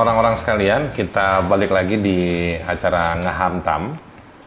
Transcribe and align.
orang-orang 0.00 0.32
sekalian, 0.32 0.96
kita 0.96 1.44
balik 1.44 1.68
lagi 1.76 2.00
di 2.00 2.20
acara 2.56 3.20
Ngahamtam. 3.20 4.00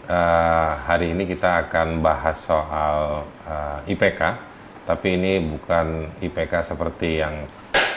Eh, 0.09 0.71
hari 0.89 1.13
ini 1.13 1.29
kita 1.29 1.69
akan 1.69 2.01
bahas 2.01 2.41
soal 2.41 3.21
eh, 3.45 3.93
IPK, 3.93 4.21
tapi 4.89 5.13
ini 5.13 5.37
bukan 5.45 6.09
IPK 6.25 6.73
seperti 6.73 7.21
yang 7.21 7.45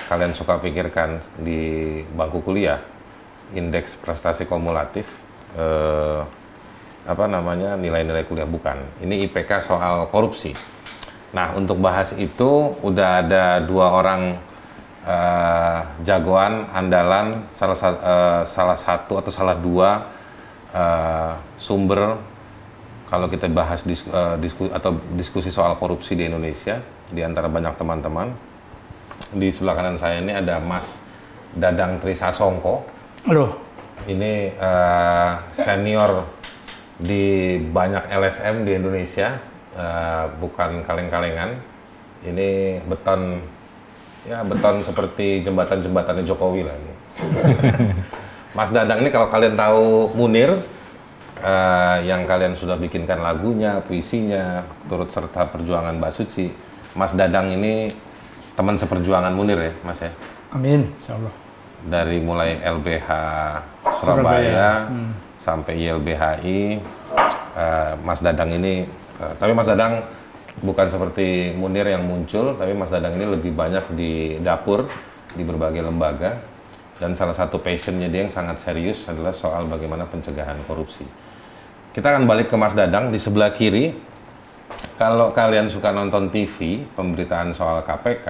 kalian 0.06 0.36
suka 0.36 0.60
pikirkan 0.60 1.18
di 1.40 2.04
bangku 2.12 2.44
kuliah, 2.44 2.78
indeks 3.56 3.96
prestasi 3.96 4.44
kumulatif, 4.44 5.08
eh, 5.56 6.20
apa 7.08 7.24
namanya 7.24 7.72
nilai-nilai 7.80 8.28
kuliah 8.28 8.46
bukan. 8.46 9.00
Ini 9.00 9.32
IPK 9.32 9.64
soal 9.64 10.12
korupsi. 10.12 10.52
Nah, 11.32 11.56
untuk 11.56 11.80
bahas 11.80 12.12
itu 12.20 12.76
udah 12.84 13.24
ada 13.24 13.64
dua 13.64 13.96
orang 13.96 14.36
eh, 15.06 15.78
jagoan 16.02 16.66
andalan 16.70 17.46
salah 17.48 17.78
sa- 17.78 18.02
eh, 18.02 18.42
salah 18.44 18.74
satu 18.74 19.22
atau 19.22 19.30
salah 19.30 19.54
dua 19.54 20.02
eh, 20.74 21.32
sumber 21.56 22.18
kalau 23.06 23.30
kita 23.30 23.46
bahas 23.46 23.86
dis- 23.86 24.02
eh, 24.04 24.36
disku- 24.36 24.68
atau 24.68 24.98
diskusi 25.14 25.48
soal 25.48 25.78
korupsi 25.78 26.18
di 26.18 26.26
Indonesia 26.26 26.82
di 27.06 27.22
antara 27.22 27.46
banyak 27.46 27.78
teman-teman. 27.78 28.34
Di 29.30 29.48
sebelah 29.48 29.74
kanan 29.74 29.96
saya 29.96 30.18
ini 30.18 30.34
ada 30.34 30.58
Mas 30.58 31.00
Dadang 31.54 32.02
Trisasongko. 32.02 32.82
Aduh, 33.30 33.54
ini 34.10 34.50
eh, 34.50 35.32
senior 35.54 36.26
di 36.98 37.56
banyak 37.62 38.10
LSM 38.10 38.66
di 38.66 38.74
Indonesia, 38.74 39.38
eh, 39.72 40.24
bukan 40.36 40.82
kaleng-kalengan. 40.82 41.54
Ini 42.26 42.80
beton, 42.84 43.38
ya 44.26 44.42
beton 44.42 44.82
seperti 44.82 45.46
jembatan-jembatannya 45.46 46.26
Jokowi 46.26 46.66
lah 46.66 46.74
ini. 46.74 46.92
Mas 48.56 48.74
Dadang 48.74 49.04
ini 49.04 49.10
kalau 49.14 49.30
kalian 49.30 49.54
tahu 49.54 50.12
Munir, 50.18 50.58
eh, 51.40 51.96
yang 52.08 52.26
kalian 52.26 52.58
sudah 52.58 52.74
bikinkan 52.74 53.22
lagunya, 53.22 53.78
puisinya, 53.84 54.66
turut 54.90 55.12
serta 55.12 55.46
perjuangan 55.52 55.94
Mbak 55.96 56.12
Suci, 56.12 56.50
Mas 56.96 57.12
Dadang 57.14 57.52
ini 57.52 57.92
teman 58.56 58.80
seperjuangan 58.80 59.30
Munir 59.36 59.60
ya, 59.60 59.72
Mas 59.84 60.00
ya? 60.00 60.10
amin, 60.56 60.88
insya 60.96 61.20
Allah. 61.20 61.34
dari 61.86 62.18
mulai 62.18 62.56
LBH 62.64 63.08
Surabaya, 64.00 64.00
Surabaya, 64.00 64.70
sampai 65.36 65.72
YLBHI 65.78 66.60
eh, 67.54 67.92
Mas 68.02 68.24
Dadang 68.24 68.50
ini 68.50 68.88
eh, 69.20 69.32
tapi 69.36 69.52
Mas 69.52 69.68
Dadang 69.68 70.02
bukan 70.64 70.86
seperti 70.88 71.52
Munir 71.52 71.84
yang 71.84 72.04
muncul 72.06 72.56
tapi 72.56 72.72
Mas 72.72 72.88
Dadang 72.88 73.16
ini 73.18 73.26
lebih 73.28 73.52
banyak 73.52 73.92
di 73.92 74.40
dapur 74.40 74.88
di 75.36 75.42
berbagai 75.44 75.84
lembaga. 75.84 76.56
Dan 76.96 77.12
salah 77.12 77.36
satu 77.36 77.60
passionnya 77.60 78.08
dia 78.08 78.24
yang 78.24 78.32
sangat 78.32 78.56
serius 78.56 79.04
adalah 79.04 79.36
soal 79.36 79.68
bagaimana 79.68 80.08
pencegahan 80.08 80.56
korupsi. 80.64 81.04
Kita 81.92 82.16
akan 82.16 82.24
balik 82.24 82.48
ke 82.48 82.56
Mas 82.56 82.72
Dadang 82.72 83.12
di 83.12 83.20
sebelah 83.20 83.52
kiri. 83.52 83.92
Kalau 84.96 85.28
kalian 85.36 85.68
suka 85.68 85.92
nonton 85.92 86.32
TV, 86.32 86.88
pemberitaan 86.96 87.52
soal 87.52 87.84
KPK, 87.84 88.26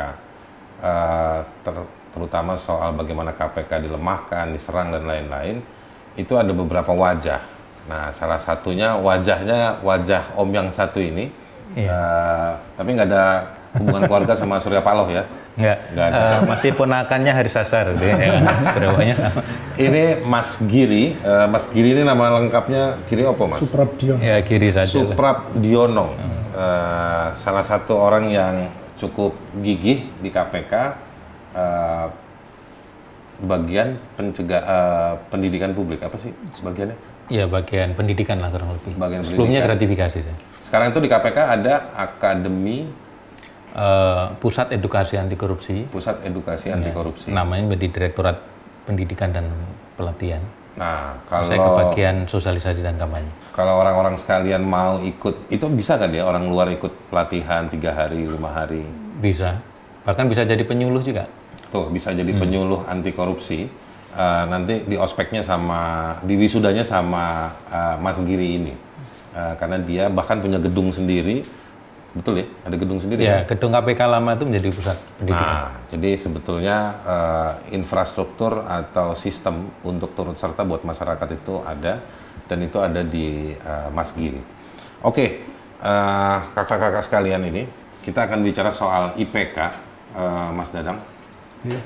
eh, 0.83 1.39
ter- 1.63 1.91
terutama 2.11 2.59
soal 2.59 2.91
bagaimana 2.99 3.31
KPK 3.39 3.87
dilemahkan, 3.87 4.51
diserang 4.51 4.91
dan 4.91 5.07
lain-lain, 5.07 5.63
itu 6.19 6.35
ada 6.35 6.51
beberapa 6.51 6.91
wajah. 6.91 7.39
Nah, 7.87 8.11
salah 8.11 8.41
satunya 8.41 8.99
wajahnya 8.99 9.79
wajah 9.79 10.35
Om 10.35 10.51
yang 10.51 10.69
satu 10.75 10.99
ini, 10.99 11.31
Eh, 11.75 12.51
tapi 12.77 12.89
nggak 12.93 13.09
ada 13.09 13.25
hubungan 13.75 14.03
keluarga 14.05 14.33
sama 14.33 14.57
Surya 14.57 14.81
Paloh 14.81 15.09
ya. 15.09 15.27
Enggak, 15.57 15.79
Nggak 15.91 16.07
ada. 16.07 16.21
Eh, 16.21 16.39
masih 16.47 16.71
ponakannya 16.73 17.33
Hari 17.33 17.49
Sasar, 17.49 17.89
ya, 17.91 18.15
berawalnya 18.71 19.17
sama. 19.17 19.41
Ini 19.75 20.21
Mas 20.23 20.61
Giri, 20.63 21.17
Eh, 21.17 21.47
Mas 21.49 21.65
Giri 21.67 21.91
ini 21.91 22.03
nama 22.05 22.39
lengkapnya 22.39 23.01
Giri 23.09 23.25
apa 23.25 23.41
Mas? 23.47 23.61
Suprabdion. 23.61 24.21
Ya 24.21 24.37
kiri 24.41 24.69
saja 24.69 24.85
lah. 24.85 24.93
Suprap 24.93 25.37
Diono, 25.55 26.13
Eh, 26.53 27.27
salah 27.35 27.61
satu 27.61 27.97
orang 27.97 28.31
yang 28.31 28.55
cukup 28.97 29.37
gigih 29.61 30.09
di 30.17 30.29
KPK, 30.29 30.73
eh, 31.53 32.07
bagian 33.39 34.01
pencegah 34.17 34.63
eh, 34.63 35.13
pendidikan 35.29 35.73
publik 35.73 36.01
apa 36.01 36.17
sih 36.17 36.33
bagiannya? 36.61 36.97
Ya 37.29 37.45
bagian 37.45 37.93
pendidikan 37.93 38.41
lah 38.41 38.49
kurang 38.49 38.73
lebih. 38.73 38.93
Bagian 38.95 39.21
Sebelumnya 39.21 39.61
pendidikan. 39.61 39.69
gratifikasi 39.69 40.19
saya. 40.23 40.37
Sekarang 40.67 40.91
itu 40.91 40.99
di 40.99 41.07
KPK 41.07 41.39
ada 41.39 41.95
Akademi 41.95 43.07
Eh, 43.77 44.27
Pusat 44.41 44.73
Edukasi 44.81 45.21
Anti 45.21 45.37
Korupsi, 45.37 45.85
Pusat 45.85 46.25
Edukasi 46.25 46.73
Anti 46.73 46.89
Korupsi. 46.97 47.29
namanya 47.29 47.69
menjadi 47.69 47.93
Direktorat 47.93 48.41
Pendidikan 48.89 49.37
dan 49.37 49.53
Pelatihan. 50.01 50.41
Nah, 50.81 51.21
Saya 51.45 51.61
ke 51.61 51.61
kalau 51.61 51.77
bagian 51.85 52.25
sosialisasi 52.25 52.81
dan 52.81 52.97
kampanye. 52.97 53.29
kalau 53.53 53.77
orang-orang 53.77 54.17
sekalian 54.17 54.65
mau 54.65 54.97
ikut, 55.01 55.53
itu 55.53 55.65
bisa 55.69 56.01
kan 56.01 56.09
ya 56.09 56.25
orang 56.25 56.49
luar 56.49 56.73
ikut 56.73 57.13
pelatihan 57.13 57.69
tiga 57.69 57.93
hari, 57.93 58.25
lima 58.25 58.49
hari? 58.49 58.81
Bisa, 59.21 59.61
bahkan 60.05 60.25
bisa 60.25 60.45
jadi 60.45 60.61
penyuluh 60.65 61.01
juga. 61.01 61.29
Tuh 61.69 61.93
bisa 61.93 62.17
jadi 62.17 62.33
penyuluh 62.33 62.81
anti 62.89 63.13
korupsi. 63.13 63.69
Eh, 64.17 64.45
nanti 64.49 64.89
di 64.89 64.97
ospeknya 64.97 65.45
sama 65.45 66.17
di 66.25 66.33
wisudanya 66.33 66.81
sama 66.81 67.53
eh, 67.69 67.97
Mas 68.01 68.17
Giri 68.21 68.57
ini. 68.57 68.73
Eh, 69.37 69.55
karena 69.61 69.77
dia 69.77 70.09
bahkan 70.09 70.41
punya 70.41 70.57
gedung 70.57 70.89
sendiri. 70.89 71.45
Betul 72.17 72.41
ya? 72.41 72.47
Ada 72.65 72.77
gedung 72.81 72.97
sendiri 72.97 73.21
Ya, 73.21 73.45
kan? 73.45 73.53
gedung 73.53 73.77
KPK 73.77 74.01
lama 74.09 74.33
itu 74.33 74.45
menjadi 74.49 74.69
pusat 74.73 74.97
pendidikan. 75.21 75.45
Nah, 75.45 75.69
jadi 75.93 76.11
sebetulnya 76.17 76.77
eh, 77.05 77.53
infrastruktur 77.77 78.65
atau 78.65 79.13
sistem 79.13 79.69
untuk 79.85 80.17
turut 80.17 80.41
serta 80.41 80.65
buat 80.65 80.81
masyarakat 80.81 81.29
itu 81.37 81.61
ada 81.61 82.01
dan 82.49 82.59
itu 82.65 82.81
ada 82.81 83.05
di 83.05 83.53
eh, 83.53 83.89
Mas 83.93 84.17
Giri. 84.17 84.41
Oke, 85.05 85.45
eh, 85.77 86.37
kakak-kakak 86.57 87.05
sekalian 87.05 87.45
ini 87.45 87.69
kita 88.01 88.25
akan 88.25 88.41
bicara 88.41 88.73
soal 88.73 89.13
IPK, 89.15 89.59
eh, 90.17 90.49
Mas 90.57 90.73
Dadang. 90.73 90.97
Iya. 91.61 91.81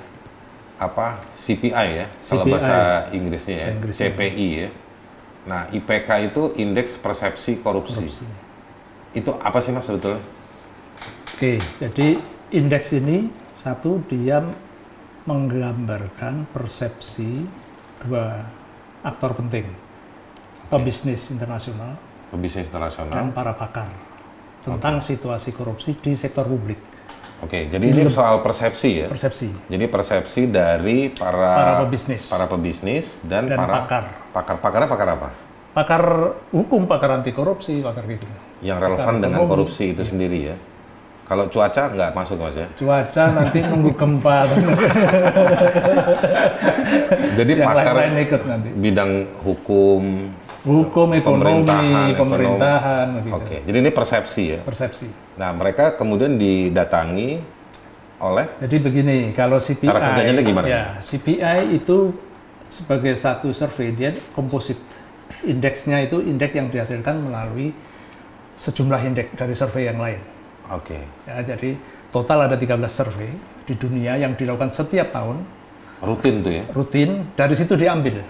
apa 0.78 1.12
CPI 1.36 1.88
ya 1.92 2.06
kalau 2.24 2.40
CPI. 2.40 2.52
bahasa 2.56 2.76
Inggrisnya 3.12 3.56
ya 3.58 3.68
Inggrisnya. 3.68 4.02
CPI 4.08 4.48
ya 4.56 4.68
nah 5.48 5.68
IPK 5.72 6.32
itu 6.32 6.42
indeks 6.60 7.00
persepsi 7.00 7.60
korupsi. 7.64 8.12
itu 9.10 9.30
apa 9.42 9.58
sih 9.58 9.74
mas 9.74 9.88
sebetulnya? 9.88 10.22
Oke, 11.34 11.58
jadi 11.80 12.20
indeks 12.54 12.94
ini 12.94 13.26
satu 13.58 13.98
dia 14.06 14.44
menggambarkan 15.26 16.46
persepsi 16.54 17.42
dua 18.04 18.46
aktor 19.02 19.34
penting, 19.34 19.66
pebisnis 20.68 21.32
internasional 21.34 21.98
bisnis 22.38 22.70
internasional. 22.70 23.10
dan 23.10 23.34
para 23.34 23.50
pakar 23.58 23.90
tentang 24.62 25.02
situasi 25.02 25.50
korupsi 25.56 25.96
di 25.98 26.14
sektor 26.14 26.46
publik. 26.46 26.78
Oke 27.40 27.58
jadi 27.66 27.84
ini 27.84 28.02
soal 28.06 28.40
persepsi 28.40 28.90
ya. 29.00 29.08
Persepsi. 29.08 29.48
Jadi 29.66 29.84
persepsi 29.86 30.42
dari 30.44 31.08
para 31.08 31.54
para 31.54 31.72
pebisnis, 31.82 32.24
para 32.26 32.46
pebisnis 32.46 33.16
dan, 33.22 33.46
Dan 33.46 33.56
para 33.56 33.72
pakar. 33.80 34.04
pakar. 34.30 34.56
Pakarnya 34.58 34.88
pakar 34.88 35.08
apa? 35.10 35.28
Pakar 35.70 36.02
hukum, 36.50 36.84
pakar 36.84 37.10
anti 37.14 37.30
korupsi, 37.30 37.78
pakar 37.80 38.02
gitu. 38.04 38.26
yang 38.60 38.76
relevan 38.76 39.00
Pakar 39.16 39.22
dengan 39.22 39.38
ekonomi. 39.38 39.52
korupsi 39.56 39.84
itu 39.90 40.02
sendiri 40.02 40.40
ya. 40.46 40.56
Kalau 41.24 41.46
cuaca 41.46 41.82
nggak 41.88 42.10
masuk 42.10 42.42
mas 42.42 42.58
ya? 42.58 42.66
Cuaca 42.74 43.24
nanti 43.30 43.62
nunggu 43.70 43.94
gempa, 43.94 44.50
jadi 47.38 47.50
yang 47.54 47.68
pakar 47.68 47.94
lain-lain 47.94 48.26
ikut 48.26 48.42
nanti. 48.44 48.68
bidang 48.74 49.10
hukum 49.40 50.02
Hukum, 50.60 51.08
ekonomi, 51.16 51.64
Pemerintahan, 51.64 52.08
pemerintahan, 52.20 53.06
gitu. 53.24 53.32
oke 53.32 53.56
jadi 53.64 53.76
ini 53.80 53.90
persepsi 53.90 54.42
ya 54.52 54.60
persepsi. 54.60 55.08
Nah, 55.40 55.56
mereka 55.56 55.96
kemudian 55.96 56.36
didatangi 56.36 57.40
oleh 58.20 58.44
Jadi 58.60 58.76
begini, 58.76 59.32
kalau 59.32 59.56
CPI, 59.56 59.88
Cara 59.88 60.00
kerjanya 60.12 60.44
gimana? 60.44 60.66
Ya, 60.68 60.84
CPI 61.00 61.80
itu 61.80 62.12
sebagai 62.68 63.16
satu 63.16 63.48
survei 63.56 63.96
dia 63.96 64.12
komposit. 64.36 64.76
Indeksnya 65.40 66.04
itu 66.04 66.20
indeks 66.20 66.52
yang 66.52 66.68
dihasilkan 66.68 67.16
melalui 67.16 67.72
sejumlah 68.60 69.00
indeks 69.08 69.32
dari 69.32 69.56
survei 69.56 69.88
yang 69.88 69.96
lain. 69.96 70.20
Oke. 70.68 71.00
Ya, 71.24 71.40
jadi 71.40 71.80
total 72.12 72.44
ada 72.44 72.60
13 72.60 72.76
survei 72.92 73.32
di 73.64 73.72
dunia 73.80 74.20
yang 74.20 74.36
dilakukan 74.36 74.76
setiap 74.76 75.08
tahun 75.08 75.40
Rutin 76.04 76.40
tuh 76.44 76.52
ya. 76.52 76.64
rutin 76.72 77.10
dari 77.36 77.52
situ 77.56 77.76
diambil 77.76 78.20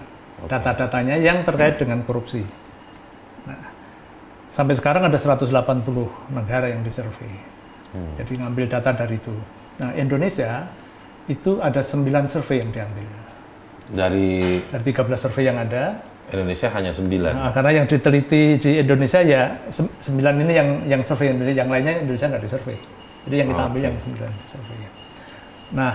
data-datanya 0.47 1.17
yang 1.21 1.45
terkait 1.45 1.77
dengan 1.77 2.01
korupsi. 2.05 2.41
Nah, 3.45 3.61
sampai 4.49 4.73
sekarang 4.77 5.05
ada 5.05 5.17
180 5.17 5.51
negara 6.33 6.69
yang 6.69 6.81
disurvei. 6.81 7.51
Jadi 7.91 8.39
ngambil 8.39 8.71
data 8.71 8.95
dari 8.95 9.19
itu. 9.19 9.35
Nah, 9.83 9.91
Indonesia 9.99 10.63
itu 11.27 11.59
ada 11.59 11.83
9 11.83 12.31
survei 12.31 12.63
yang 12.63 12.71
diambil. 12.71 13.09
Dari 13.91 14.63
Dari 14.71 14.83
13 14.87 15.19
survei 15.19 15.43
yang 15.51 15.59
ada, 15.59 15.99
Indonesia 16.31 16.71
hanya 16.71 16.95
9. 16.95 17.35
nah, 17.35 17.51
karena 17.51 17.83
yang 17.83 17.85
diteliti 17.91 18.55
di 18.55 18.71
Indonesia 18.79 19.19
ya 19.19 19.51
9 19.67 20.15
ini 20.15 20.53
yang 20.55 20.69
yang 20.87 21.01
survei 21.03 21.35
Indonesia, 21.35 21.59
yang 21.59 21.67
lainnya 21.67 21.93
Indonesia 21.99 22.27
nggak 22.31 22.43
disurvei. 22.47 22.79
Jadi 23.27 23.35
yang 23.35 23.47
kita 23.51 23.63
ambil 23.67 23.81
yang 23.83 23.95
9 23.99 24.31
survei. 24.47 24.79
Nah, 25.75 25.91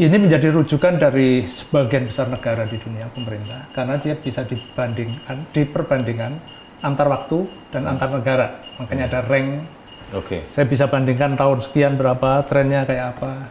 ini 0.00 0.16
menjadi 0.16 0.48
rujukan 0.48 0.96
dari 0.96 1.44
sebagian 1.44 2.08
besar 2.08 2.32
negara 2.32 2.64
di 2.64 2.80
dunia 2.80 3.12
pemerintah 3.12 3.68
karena 3.76 4.00
dia 4.00 4.16
bisa 4.16 4.40
dibandingkan 4.40 5.52
diperbandingkan 5.52 6.32
antar 6.80 7.06
waktu 7.12 7.44
dan 7.68 7.84
antar 7.84 8.08
negara. 8.08 8.60
Makanya 8.80 9.04
ada 9.12 9.20
rank. 9.28 9.80
Oke. 10.12 10.44
saya 10.52 10.68
bisa 10.68 10.92
bandingkan 10.92 11.40
tahun 11.40 11.64
sekian 11.64 11.96
berapa 11.96 12.44
trennya 12.44 12.84
kayak 12.84 13.16
apa. 13.16 13.48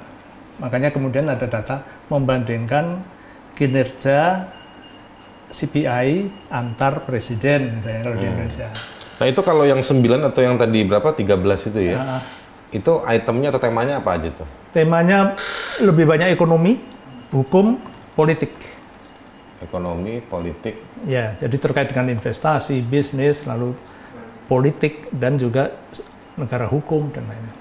Makanya 0.62 0.94
kemudian 0.94 1.26
ada 1.26 1.50
data 1.50 1.82
membandingkan 2.06 3.02
kinerja 3.58 4.46
CPI 5.50 6.30
antar 6.54 7.02
presiden 7.02 7.82
misalnya 7.82 8.02
kalau 8.06 8.18
di 8.18 8.26
Indonesia. 8.30 8.70
Nah 9.18 9.26
itu 9.26 9.42
kalau 9.42 9.66
yang 9.66 9.82
9 9.82 10.02
atau 10.22 10.42
yang 10.42 10.58
tadi 10.58 10.80
berapa? 10.86 11.10
13 11.14 11.70
itu 11.74 11.80
ya? 11.94 11.98
Nah, 11.98 12.22
Itu 12.72 13.04
itemnya 13.04 13.52
atau 13.52 13.62
temanya 13.62 14.00
apa 14.00 14.16
aja 14.16 14.32
tuh? 14.32 14.48
temanya 14.72 15.36
lebih 15.84 16.08
banyak 16.08 16.32
ekonomi 16.32 16.80
hukum 17.36 17.76
politik 18.16 18.56
Ekonomi, 19.62 20.26
politik. 20.26 20.74
Ya, 21.06 21.38
jadi 21.38 21.54
terkait 21.62 21.94
dengan 21.94 22.10
investasi, 22.18 22.82
bisnis, 22.82 23.46
lalu 23.46 23.78
politik 24.50 25.06
dan 25.14 25.38
juga 25.38 25.78
negara 26.34 26.66
hukum 26.66 27.14
dan 27.14 27.30
lain-lain. 27.30 27.58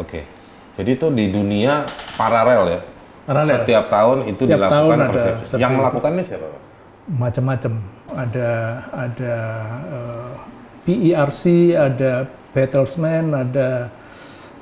Oke. 0.00 0.24
Jadi 0.80 0.96
itu 0.96 1.12
di 1.12 1.28
dunia 1.28 1.84
paralel 2.16 2.62
ya. 2.72 2.80
Paralel. 3.28 3.68
Setiap 3.68 3.84
tahun 3.92 4.18
itu 4.32 4.48
Setiap 4.48 4.56
dilakukan 4.64 4.72
tahun 4.80 4.96
ada 4.96 5.12
persepsi. 5.12 5.44
seperti 5.44 5.60
Yang 5.60 5.72
melakukannya 5.76 6.22
siapa, 6.24 6.46
Mas? 6.48 6.64
Macam-macam. 7.20 7.72
Ada 8.16 8.50
ada 8.96 9.34
eh, 9.92 10.32
PERC, 10.88 11.42
ada 11.76 12.12
Bertelsmann, 12.56 13.26
ada 13.36 13.68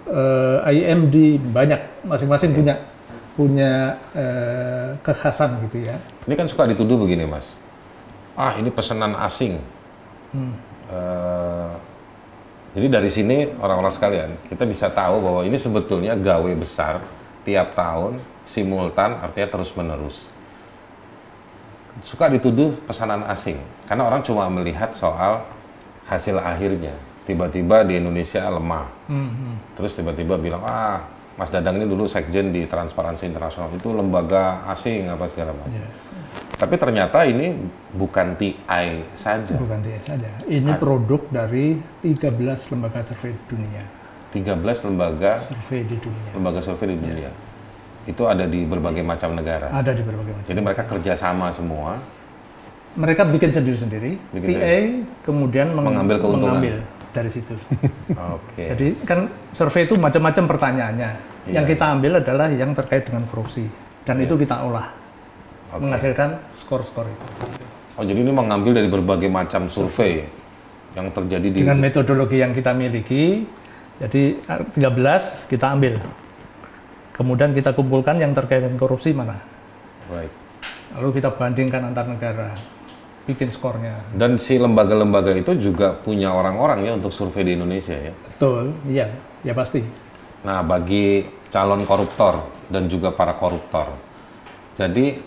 eh, 0.08 0.72
IMD, 0.72 1.40
banyak. 1.52 1.80
Masing-masing 2.06 2.56
punya 2.56 2.74
punya 3.34 3.96
eh, 4.12 4.96
kekhasan 5.00 5.64
gitu 5.68 5.88
ya. 5.88 5.96
Ini 6.28 6.34
kan 6.36 6.46
suka 6.48 6.68
dituduh 6.68 7.00
begini, 7.00 7.24
Mas. 7.24 7.56
Ah, 8.36 8.56
ini 8.56 8.72
pesanan 8.72 9.16
asing. 9.20 9.60
Hmm. 10.32 10.54
Eh, 10.90 11.72
jadi 12.70 12.86
dari 12.86 13.10
sini 13.10 13.50
orang-orang 13.58 13.90
sekalian, 13.90 14.30
kita 14.46 14.62
bisa 14.62 14.86
tahu 14.94 15.18
bahwa 15.18 15.42
ini 15.42 15.58
sebetulnya 15.58 16.14
gawe 16.14 16.52
besar 16.54 17.02
tiap 17.42 17.74
tahun, 17.74 18.22
simultan, 18.46 19.18
artinya 19.18 19.58
terus-menerus. 19.58 20.30
Suka 22.06 22.30
dituduh 22.30 22.78
pesanan 22.86 23.26
asing, 23.26 23.58
karena 23.90 24.06
orang 24.06 24.22
cuma 24.22 24.46
melihat 24.46 24.94
soal 24.94 25.42
hasil 26.06 26.38
akhirnya. 26.38 26.94
Tiba-tiba 27.22 27.82
di 27.82 27.94
Indonesia 27.94 28.42
lemah, 28.44 28.86
Hmm, 29.06 29.54
terus 29.74 29.92
tiba-tiba 29.92 30.34
bilang, 30.34 30.62
ah, 30.62 31.04
Mas 31.34 31.48
Dadang 31.48 31.76
ini 31.76 31.84
dulu 31.84 32.04
sekjen 32.04 32.48
di 32.48 32.64
Transparansi 32.64 33.24
Internasional, 33.24 33.70
itu 33.70 33.90
lembaga 33.90 34.66
asing 34.66 35.06
apa 35.06 35.24
segala 35.24 35.52
macam. 35.52 35.72
Ya, 35.74 35.88
Tapi 36.56 36.74
ternyata 36.76 37.24
ini 37.24 37.56
bukan 37.90 38.36
TI 38.36 38.86
saja. 39.14 39.54
bukan 39.54 39.80
TS 39.80 40.04
saja. 40.06 40.28
Ini 40.44 40.76
produk 40.76 41.24
dari 41.26 41.80
13 42.02 42.36
lembaga 42.68 43.00
survei 43.02 43.32
dunia. 43.46 43.80
13 44.30 44.54
lembaga 44.84 45.32
Survei 45.36 45.82
di 45.82 45.96
dunia. 45.96 46.30
lembaga 46.30 46.60
survei 46.60 46.88
di 46.88 46.98
dunia. 46.98 47.30
Itu 48.04 48.24
ada 48.24 48.44
di 48.44 48.62
berbagai 48.62 49.02
macam 49.02 49.32
negara. 49.32 49.68
Ada 49.70 49.90
di 49.90 50.02
berbagai 50.02 50.32
macam. 50.32 50.46
Jadi 50.46 50.60
mereka 50.60 50.82
kerjasama 50.84 51.50
semua. 51.50 52.00
mereka 52.92 53.22
bikin 53.22 53.50
sendiri-sendiri. 53.50 54.18
TA 54.32 54.76
kemudian 55.22 55.70
meng- 55.70 55.86
Mengambil 55.88 56.16
keuntungan. 56.18 56.58
mengambil 56.58 56.76
dari 57.10 57.30
situ. 57.30 57.54
Oke. 58.14 58.64
Jadi 58.70 58.86
kan 59.02 59.30
survei 59.50 59.86
itu 59.86 59.94
macam-macam 59.98 60.44
pertanyaannya. 60.46 61.10
Iya. 61.50 61.60
Yang 61.60 61.66
kita 61.76 61.84
ambil 61.98 62.12
adalah 62.22 62.46
yang 62.52 62.72
terkait 62.76 63.08
dengan 63.08 63.26
korupsi 63.26 63.66
dan 64.04 64.20
itu 64.20 64.34
kita 64.36 64.60
olah 64.64 64.88
Oke. 65.72 65.86
menghasilkan 65.86 66.40
skor-skor 66.52 67.06
itu 67.08 67.26
Oh 68.00 68.04
jadi 68.08 68.16
ini 68.24 68.32
mengambil 68.32 68.72
dari 68.72 68.88
berbagai 68.88 69.28
macam 69.28 69.68
survei 69.68 70.24
yang 70.96 71.12
terjadi 71.12 71.46
di. 71.52 71.58
dengan 71.60 71.76
metodologi 71.76 72.40
yang 72.40 72.56
kita 72.56 72.72
miliki. 72.72 73.44
Jadi 74.00 74.40
13 74.48 75.52
kita 75.52 75.76
ambil. 75.76 76.00
Kemudian 77.12 77.52
kita 77.52 77.76
kumpulkan 77.76 78.16
yang 78.16 78.32
terkait 78.32 78.64
dengan 78.64 78.80
korupsi 78.80 79.12
mana. 79.12 79.36
Right. 80.08 80.32
Lalu 80.96 81.20
kita 81.20 81.36
bandingkan 81.36 81.92
antar 81.92 82.08
negara, 82.08 82.56
bikin 83.28 83.52
skornya. 83.52 84.00
Dan 84.14 84.40
si 84.40 84.56
lembaga-lembaga 84.56 85.36
itu 85.36 85.52
juga 85.58 85.92
punya 85.92 86.32
orang-orang 86.32 86.86
ya 86.86 86.92
untuk 86.96 87.12
survei 87.12 87.44
di 87.44 87.52
Indonesia 87.58 87.96
ya. 87.96 88.12
Betul, 88.12 88.72
iya, 88.88 89.06
ya 89.44 89.52
pasti. 89.52 89.84
Nah, 90.40 90.64
bagi 90.64 91.26
calon 91.52 91.84
koruptor 91.84 92.48
dan 92.70 92.86
juga 92.86 93.12
para 93.12 93.36
koruptor. 93.36 93.92
Jadi 94.78 95.18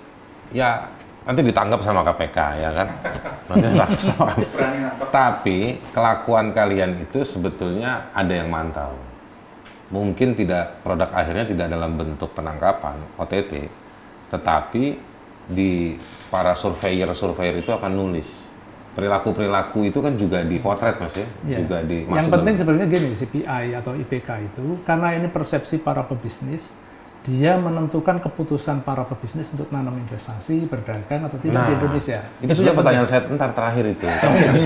ya 0.55 0.89
nanti 1.23 1.41
ditangkap 1.45 1.79
sama 1.83 2.01
KPK 2.01 2.37
ya 2.57 2.69
kan. 2.73 2.87
Nanti 3.51 3.65
ditangkap 3.69 4.01
sama 4.01 4.33
Tapi 5.11 5.57
kelakuan 5.93 6.55
kalian 6.55 6.97
itu 7.03 7.21
sebetulnya 7.21 8.09
ada 8.15 8.33
yang 8.33 8.49
mantau. 8.49 8.95
Mungkin 9.93 10.33
tidak 10.33 10.81
produk 10.81 11.13
akhirnya 11.13 11.45
tidak 11.45 11.69
dalam 11.69 11.93
bentuk 11.93 12.33
penangkapan 12.33 12.97
OTT, 13.13 13.69
tetapi 14.33 15.12
di 15.49 15.99
para 16.31 16.55
surveyor-surveyor 16.55 17.59
itu 17.63 17.71
akan 17.71 17.91
nulis. 17.91 18.51
Perilaku-perilaku 18.93 19.89
itu 19.89 19.99
kan 20.05 20.13
juga 20.13 20.45
dipotret 20.45 21.01
mas 21.01 21.17
ya, 21.17 21.25
Ya. 21.49 21.57
juga 21.65 21.81
di 21.81 22.05
Yang 22.05 22.29
penting 22.29 22.55
sebenarnya 22.61 22.87
gini, 22.93 23.09
CPI 23.17 23.65
atau 23.73 23.97
IPK 23.97 24.29
itu, 24.53 24.65
karena 24.85 25.17
ini 25.17 25.27
persepsi 25.33 25.81
para 25.81 26.05
pebisnis, 26.05 26.77
dia 27.23 27.55
menentukan 27.55 28.19
keputusan 28.19 28.83
para 28.83 29.07
pebisnis 29.07 29.47
untuk 29.55 29.71
nanam 29.71 29.95
investasi, 29.95 30.67
berdagang 30.67 31.23
atau 31.23 31.39
tidak 31.39 31.71
di 31.71 31.73
Indonesia. 31.79 32.19
Nah, 32.19 32.43
Itu 32.43 32.53
sudah 32.59 32.75
pertanyaan 32.75 33.07
saya 33.07 33.23
entar 33.31 33.55
terakhir 33.55 33.95
itu. 33.95 34.07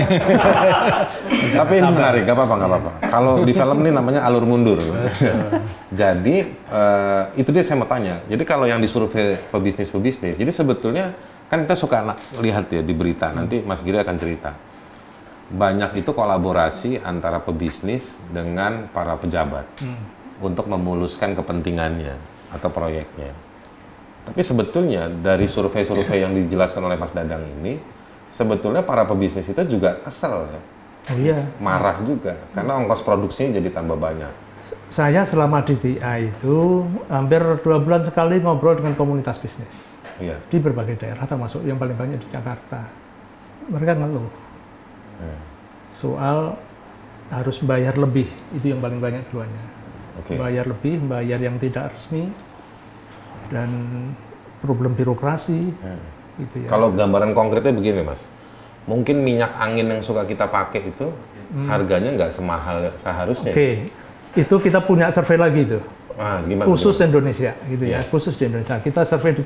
Tapi, 1.62 1.72
ini 1.78 1.90
menarik, 1.94 2.26
gak 2.26 2.34
apa-apa, 2.34 2.54
gak 2.58 2.70
apa-apa. 2.74 2.90
Kalau 3.06 3.32
di 3.46 3.54
film 3.54 3.78
ini 3.86 3.90
namanya 3.94 4.26
alur 4.26 4.42
mundur. 4.42 4.82
jadi 6.02 6.36
eh, 6.50 7.22
itu 7.38 7.50
dia 7.54 7.62
saya 7.62 7.78
mau 7.78 7.86
tanya. 7.86 8.26
Jadi 8.26 8.42
kalau 8.42 8.66
yang 8.66 8.82
disurvei 8.82 9.38
pebisnis-pebisnis, 9.54 10.34
jadi 10.34 10.50
sebetulnya 10.50 11.14
kan 11.46 11.62
kita 11.62 11.78
suka 11.78 12.18
lihat 12.42 12.74
ya 12.74 12.82
di 12.82 12.90
berita. 12.90 13.30
Nanti 13.30 13.62
Mas 13.62 13.86
Giri 13.86 14.02
akan 14.02 14.18
cerita. 14.18 14.50
Banyak 15.48 15.94
itu 15.94 16.10
kolaborasi 16.10 17.06
antara 17.06 17.38
pebisnis 17.38 18.18
dengan 18.34 18.90
para 18.90 19.14
pejabat 19.14 19.64
untuk 20.42 20.66
memuluskan 20.66 21.38
kepentingannya 21.38 22.37
atau 22.50 22.68
proyeknya. 22.68 23.32
Tapi 24.24 24.40
sebetulnya 24.44 25.08
dari 25.08 25.48
survei-survei 25.48 26.20
yang 26.20 26.36
dijelaskan 26.36 26.84
oleh 26.84 26.96
Mas 26.96 27.12
Dadang 27.12 27.40
ini, 27.60 27.80
sebetulnya 28.28 28.84
para 28.84 29.04
pebisnis 29.04 29.48
itu 29.48 29.60
juga 29.66 29.96
kesel 30.04 30.48
ya, 30.48 30.60
Oh 31.08 31.16
iya, 31.16 31.40
marah 31.56 31.96
juga, 32.04 32.36
karena 32.52 32.76
ongkos 32.76 33.00
produksinya 33.00 33.56
jadi 33.56 33.72
tambah 33.72 33.96
banyak. 33.96 34.32
saya 34.88 35.20
selama 35.24 35.64
di 35.64 35.76
TI 35.76 36.28
itu 36.28 36.84
hampir 37.08 37.40
dua 37.60 37.76
bulan 37.80 38.04
sekali 38.04 38.40
ngobrol 38.40 38.76
dengan 38.76 38.92
komunitas 38.92 39.36
bisnis 39.36 39.96
Iya. 40.20 40.36
di 40.48 40.60
berbagai 40.60 40.96
daerah, 41.00 41.24
termasuk 41.24 41.64
yang 41.64 41.76
paling 41.76 41.96
banyak 41.96 42.20
di 42.20 42.28
Jakarta. 42.28 42.84
Mereka 43.68 43.96
ngeluh 43.96 44.28
Hmm. 45.18 45.40
soal 45.92 46.38
harus 47.28 47.58
bayar 47.60 47.96
lebih, 47.96 48.28
itu 48.52 48.70
yang 48.70 48.80
paling 48.80 48.96
banyak 48.96 49.24
keluarnya. 49.28 49.64
Oke. 50.24 50.34
bayar 50.36 50.66
lebih, 50.66 50.98
bayar 51.06 51.38
yang 51.38 51.56
tidak 51.58 51.94
resmi, 51.94 52.28
dan 53.48 53.70
problem 54.60 54.92
birokrasi, 54.92 55.72
gitu 56.36 56.56
ya. 56.64 56.68
Kalau 56.68 56.90
gambaran 56.92 57.32
konkretnya 57.32 57.72
begini 57.72 58.02
mas, 58.02 58.26
mungkin 58.84 59.22
minyak 59.22 59.54
angin 59.56 59.86
yang 59.88 60.00
suka 60.02 60.26
kita 60.26 60.50
pakai 60.50 60.90
itu 60.90 61.08
harganya 61.64 62.12
nggak 62.12 62.30
semahal 62.30 62.92
seharusnya. 63.00 63.54
Oke, 63.54 63.88
itu 64.36 64.54
kita 64.60 64.84
punya 64.84 65.08
survei 65.08 65.40
lagi 65.40 65.64
itu, 65.64 65.80
Ah, 66.18 66.42
gimana? 66.44 66.66
khusus 66.68 66.98
Indonesia, 67.00 67.54
gitu 67.64 67.84
ya, 67.88 68.02
Iya. 68.04 68.10
khusus 68.10 68.34
di 68.36 68.44
Indonesia. 68.50 68.76
Kita 68.82 69.06
survei 69.06 69.32
di 69.38 69.44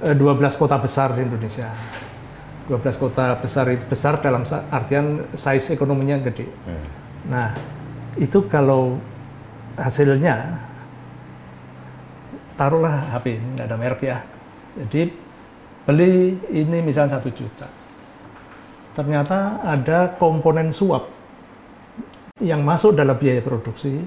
eh, 0.00 0.16
12 0.16 0.56
kota 0.56 0.76
besar 0.80 1.12
di 1.16 1.24
Indonesia. 1.24 1.68
12 2.68 2.96
kota 2.96 3.34
besar 3.36 3.66
itu 3.68 3.82
besar 3.84 4.16
dalam 4.22 4.46
artian 4.70 5.26
size 5.34 5.74
ekonominya 5.74 6.22
gede. 6.22 6.46
Hmm. 6.46 6.84
Nah, 7.28 7.48
itu 8.16 8.46
kalau 8.46 8.96
hasilnya 9.80 10.36
taruhlah 12.60 13.16
HP 13.16 13.40
nggak 13.40 13.66
ada 13.66 13.76
merek 13.80 14.00
ya. 14.04 14.18
Jadi 14.76 15.10
beli 15.88 16.36
ini 16.52 16.78
misalnya 16.84 17.16
satu 17.16 17.32
juta. 17.32 17.66
Ternyata 18.92 19.64
ada 19.64 20.12
komponen 20.20 20.70
suap 20.74 21.08
yang 22.44 22.60
masuk 22.60 22.92
dalam 22.96 23.16
biaya 23.16 23.40
produksi 23.40 24.00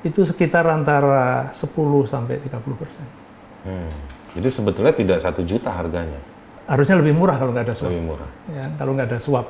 itu 0.00 0.20
sekitar 0.24 0.64
antara 0.64 1.52
10 1.52 1.68
sampai 2.08 2.40
30 2.40 2.80
persen. 2.80 3.04
Hmm. 3.68 3.92
Jadi 4.32 4.48
sebetulnya 4.48 4.94
tidak 4.96 5.18
satu 5.20 5.44
juta 5.44 5.68
harganya, 5.68 6.16
Harusnya 6.70 7.02
lebih 7.02 7.18
murah 7.18 7.34
kalau 7.34 7.50
nggak 7.50 7.66
ada 7.66 7.74
suap. 7.74 7.90
lebih 7.90 8.04
murah. 8.14 8.30
Ya, 8.48 8.64
kalau 8.78 8.94
nggak 8.94 9.08
ada 9.10 9.18
suap. 9.20 9.46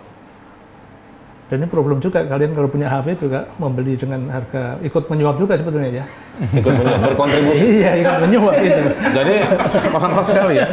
Dan 1.51 1.67
ini 1.67 1.69
problem 1.69 1.99
juga 1.99 2.23
kalian 2.23 2.55
kalau 2.55 2.71
punya 2.71 2.87
HP 2.87 3.27
juga 3.27 3.51
membeli 3.59 3.99
dengan 3.99 4.31
harga 4.31 4.79
ikut 4.87 5.11
menyuap 5.11 5.35
juga 5.35 5.59
sebetulnya 5.59 5.91
ya. 5.91 6.05
Ikut 6.63 6.73
menyuap, 6.73 7.01
berkontribusi. 7.11 7.67
iya, 7.83 7.91
ikut 8.01 8.17
menyuap 8.23 8.55
itu. 8.63 8.83
Jadi 9.13 9.35
orang 9.93 10.25
sekali 10.25 10.55
ya. 10.63 10.67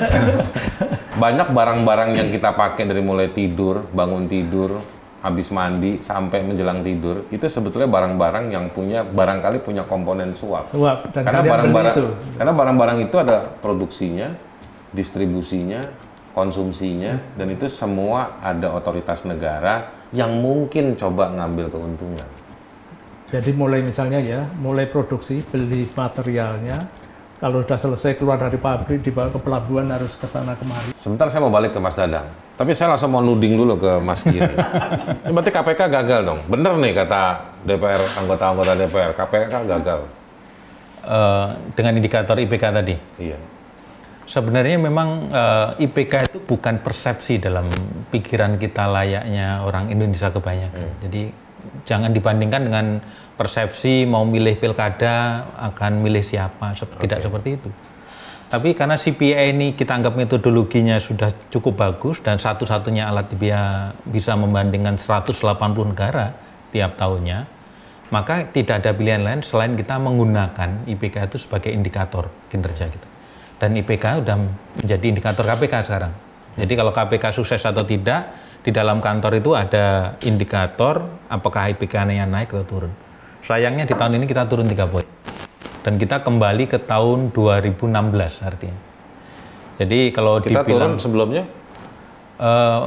Banyak 1.24 1.50
barang-barang 1.50 2.10
yang 2.14 2.30
kita 2.30 2.54
pakai 2.54 2.86
dari 2.86 3.02
mulai 3.02 3.34
tidur, 3.34 3.90
bangun 3.90 4.30
tidur, 4.30 4.78
habis 5.26 5.50
mandi 5.50 5.98
sampai 6.00 6.46
menjelang 6.46 6.86
tidur 6.86 7.26
itu 7.34 7.42
sebetulnya 7.50 7.90
barang-barang 7.90 8.54
yang 8.54 8.70
punya 8.70 9.02
barangkali 9.02 9.66
punya 9.66 9.82
komponen 9.90 10.38
suap. 10.38 10.70
Suap 10.70 11.10
dan 11.10 11.26
karena 11.26 11.42
barang-barang 11.42 11.96
itu. 11.98 12.06
karena 12.38 12.54
barang-barang 12.54 12.98
itu 13.02 13.16
ada 13.18 13.50
produksinya, 13.60 14.30
distribusinya, 14.94 15.90
konsumsinya 16.38 17.18
dan 17.34 17.50
itu 17.50 17.66
semua 17.66 18.38
ada 18.46 18.78
otoritas 18.78 19.26
negara 19.26 19.97
yang 20.16 20.32
mungkin 20.40 20.96
coba 20.96 21.32
ngambil 21.36 21.72
keuntungan. 21.72 22.30
Jadi 23.28 23.52
mulai 23.52 23.84
misalnya 23.84 24.24
ya, 24.24 24.48
mulai 24.56 24.88
produksi, 24.88 25.44
beli 25.44 25.84
materialnya, 25.92 26.88
kalau 27.38 27.62
sudah 27.62 27.78
selesai 27.78 28.16
keluar 28.16 28.40
dari 28.40 28.56
pabrik 28.56 29.04
dibawa 29.04 29.28
ke 29.30 29.40
pelabuhan 29.44 29.92
harus 29.92 30.16
ke 30.16 30.26
sana 30.26 30.56
kemari. 30.56 30.96
Sebentar 30.96 31.28
saya 31.28 31.44
mau 31.44 31.52
balik 31.52 31.76
ke 31.76 31.80
Mas 31.84 31.94
Dadang. 31.94 32.26
Tapi 32.58 32.74
saya 32.74 32.96
langsung 32.96 33.14
mau 33.14 33.22
nuding 33.22 33.54
dulu 33.54 33.78
ke 33.78 33.92
Mas 34.02 34.26
Giri. 34.26 34.42
Ini 35.28 35.30
berarti 35.30 35.52
KPK 35.54 35.82
gagal 35.94 36.22
dong. 36.26 36.40
Bener 36.50 36.74
nih 36.82 36.98
kata 36.98 37.54
DPR, 37.62 38.02
anggota-anggota 38.18 38.74
DPR, 38.74 39.12
KPK 39.14 39.54
gagal. 39.70 40.00
Eh, 41.08 41.48
dengan 41.78 41.94
indikator 41.96 42.36
IPK 42.42 42.64
tadi. 42.74 42.96
Iya. 43.22 43.38
Sebenarnya 44.28 44.76
memang 44.76 45.32
eh, 45.32 45.88
IPK 45.88 46.28
itu 46.28 46.40
bukan 46.44 46.84
persepsi 46.84 47.40
dalam 47.40 47.64
pikiran 48.12 48.60
kita 48.60 48.84
layaknya 48.92 49.64
orang 49.64 49.88
Indonesia 49.88 50.28
kebanyakan. 50.28 51.00
Jadi 51.00 51.32
jangan 51.88 52.12
dibandingkan 52.12 52.62
dengan 52.68 52.86
persepsi 53.40 54.04
mau 54.04 54.28
milih 54.28 54.60
pilkada 54.60 55.48
akan 55.72 56.04
milih 56.04 56.28
siapa, 56.28 56.76
Sep- 56.76 57.00
tidak 57.00 57.24
seperti 57.24 57.56
itu. 57.56 57.70
Tapi 58.48 58.76
karena 58.76 58.96
CPI 58.96 59.52
ini 59.52 59.68
kita 59.76 59.96
anggap 59.96 60.16
metodologinya 60.16 60.96
sudah 61.04 61.32
cukup 61.52 61.84
bagus 61.84 62.24
dan 62.24 62.40
satu-satunya 62.40 63.08
alat 63.08 63.28
dia 63.36 63.92
bisa 64.08 64.40
membandingkan 64.40 64.96
180 64.96 65.36
negara 65.92 66.32
tiap 66.72 66.96
tahunnya, 66.96 67.44
maka 68.12 68.48
tidak 68.52 68.84
ada 68.84 68.96
pilihan 68.96 69.24
lain 69.24 69.44
selain 69.44 69.76
kita 69.76 70.00
menggunakan 70.00 70.88
IPK 70.88 71.28
itu 71.28 71.38
sebagai 71.44 71.76
indikator 71.76 72.32
kinerja 72.48 72.88
kita. 72.88 73.07
Dan 73.58 73.74
IPK 73.74 74.22
sudah 74.22 74.38
menjadi 74.78 75.06
indikator 75.10 75.44
KPK 75.44 75.76
sekarang. 75.86 76.14
Jadi 76.58 76.74
kalau 76.74 76.92
KPK 76.94 77.26
sukses 77.34 77.62
atau 77.62 77.86
tidak, 77.86 78.34
di 78.62 78.76
dalam 78.76 79.02
kantor 79.02 79.40
itu 79.40 79.54
ada 79.54 80.18
indikator 80.26 81.06
apakah 81.30 81.70
IPK-nya 81.74 82.26
naik 82.26 82.54
atau 82.54 82.66
turun. 82.66 82.94
Sayangnya 83.46 83.88
di 83.88 83.96
tahun 83.96 84.20
ini 84.20 84.26
kita 84.28 84.44
turun 84.50 84.68
3 84.68 84.92
poin. 84.92 85.08
Dan 85.88 85.96
kita 85.96 86.20
kembali 86.20 86.68
ke 86.68 86.84
tahun 86.84 87.32
2016 87.32 88.44
artinya. 88.44 88.80
Jadi 89.80 90.12
kalau 90.12 90.44
Kita 90.44 90.66
dibilang 90.66 90.98
turun 90.98 91.00
sebelumnya? 91.00 91.44
Eh, 92.38 92.82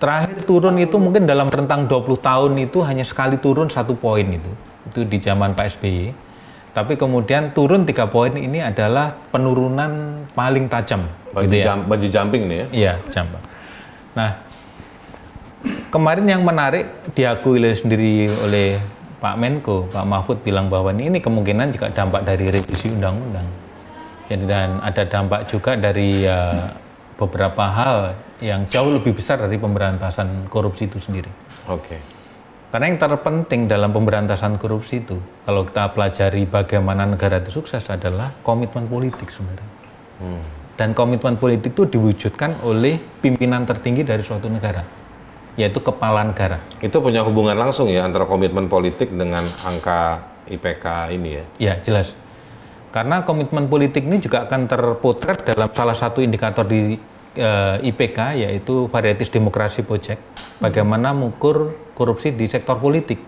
terakhir 0.00 0.46
turun 0.48 0.78
itu 0.80 0.96
mungkin 0.96 1.28
dalam 1.28 1.52
rentang 1.52 1.84
20 1.84 2.16
tahun 2.16 2.52
itu 2.64 2.80
hanya 2.86 3.04
sekali 3.04 3.36
turun 3.36 3.68
satu 3.68 3.92
poin 3.92 4.24
itu. 4.24 4.50
Itu 4.88 5.04
di 5.04 5.20
zaman 5.20 5.52
Pak 5.52 5.76
SBY. 5.76 6.29
Tapi 6.70 6.94
kemudian 6.94 7.50
turun 7.50 7.82
tiga 7.82 8.06
poin 8.06 8.30
ini 8.30 8.62
adalah 8.62 9.10
penurunan 9.34 10.22
paling 10.38 10.70
tajam. 10.70 11.10
Baju, 11.34 11.46
gitu 11.50 11.66
ya. 11.66 11.74
jumping 12.10 12.46
nih 12.46 12.56
ya? 12.56 12.66
Iya, 12.70 12.92
jambang. 13.10 13.42
Nah, 14.14 14.30
kemarin 15.90 16.26
yang 16.30 16.42
menarik 16.46 16.86
diakui 17.14 17.58
oleh 17.58 17.74
sendiri 17.74 18.30
oleh 18.46 18.78
Pak 19.18 19.34
Menko, 19.36 19.90
Pak 19.90 20.06
Mahfud 20.06 20.38
bilang 20.46 20.70
bahwa 20.70 20.94
ini, 20.94 21.10
ini 21.10 21.18
kemungkinan 21.18 21.74
juga 21.74 21.90
dampak 21.90 22.22
dari 22.22 22.48
revisi 22.48 22.88
undang-undang. 22.88 23.46
Jadi 24.30 24.44
dan 24.46 24.78
ada 24.78 25.02
dampak 25.04 25.50
juga 25.50 25.74
dari 25.74 26.22
eh, 26.22 26.66
beberapa 27.18 27.66
hal 27.66 28.14
yang 28.40 28.64
jauh 28.70 28.94
lebih 28.94 29.12
besar 29.12 29.42
dari 29.42 29.58
pemberantasan 29.60 30.46
korupsi 30.48 30.88
itu 30.88 31.02
sendiri. 31.02 31.28
Oke. 31.68 32.19
Karena 32.70 32.86
yang 32.86 33.02
terpenting 33.02 33.66
dalam 33.66 33.90
pemberantasan 33.90 34.54
korupsi 34.54 35.02
itu, 35.02 35.18
kalau 35.42 35.66
kita 35.66 35.90
pelajari 35.90 36.46
bagaimana 36.46 37.02
negara 37.02 37.42
itu 37.42 37.50
sukses 37.50 37.82
adalah 37.90 38.30
komitmen 38.46 38.86
politik 38.86 39.26
sebenarnya. 39.26 39.70
Dan 40.78 40.94
komitmen 40.94 41.34
politik 41.34 41.74
itu 41.74 41.90
diwujudkan 41.90 42.62
oleh 42.62 42.94
pimpinan 43.18 43.66
tertinggi 43.66 44.06
dari 44.06 44.22
suatu 44.22 44.46
negara, 44.46 44.86
yaitu 45.58 45.82
kepala 45.82 46.22
negara. 46.22 46.62
Itu 46.78 47.02
punya 47.02 47.26
hubungan 47.26 47.58
langsung 47.58 47.90
ya 47.90 48.06
antara 48.06 48.22
komitmen 48.30 48.70
politik 48.70 49.10
dengan 49.10 49.42
angka 49.66 50.22
IPK 50.46 51.10
ini 51.10 51.28
ya? 51.42 51.44
Ya, 51.58 51.74
jelas. 51.82 52.14
Karena 52.94 53.26
komitmen 53.26 53.66
politik 53.66 54.06
ini 54.06 54.22
juga 54.22 54.46
akan 54.46 54.70
terpotret 54.70 55.42
dalam 55.42 55.70
salah 55.74 55.98
satu 55.98 56.22
indikator 56.22 56.62
di 56.66 56.94
eh, 57.36 57.88
IPK, 57.90 58.18
yaitu 58.40 58.88
Varieties 58.90 59.30
Demokrasi 59.30 59.86
Project, 59.86 60.20
bagaimana 60.58 61.14
mengukur 61.14 61.76
korupsi 61.94 62.32
di 62.32 62.48
sektor 62.48 62.80
politik. 62.80 63.20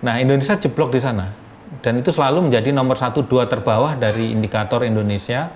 Nah, 0.00 0.16
Indonesia 0.16 0.56
jeblok 0.56 0.96
di 0.96 1.00
sana. 1.00 1.28
Dan 1.80 2.02
itu 2.02 2.10
selalu 2.10 2.50
menjadi 2.50 2.74
nomor 2.74 2.98
satu 2.98 3.22
dua 3.22 3.46
terbawah 3.46 3.94
dari 3.94 4.34
indikator 4.34 4.82
Indonesia 4.82 5.52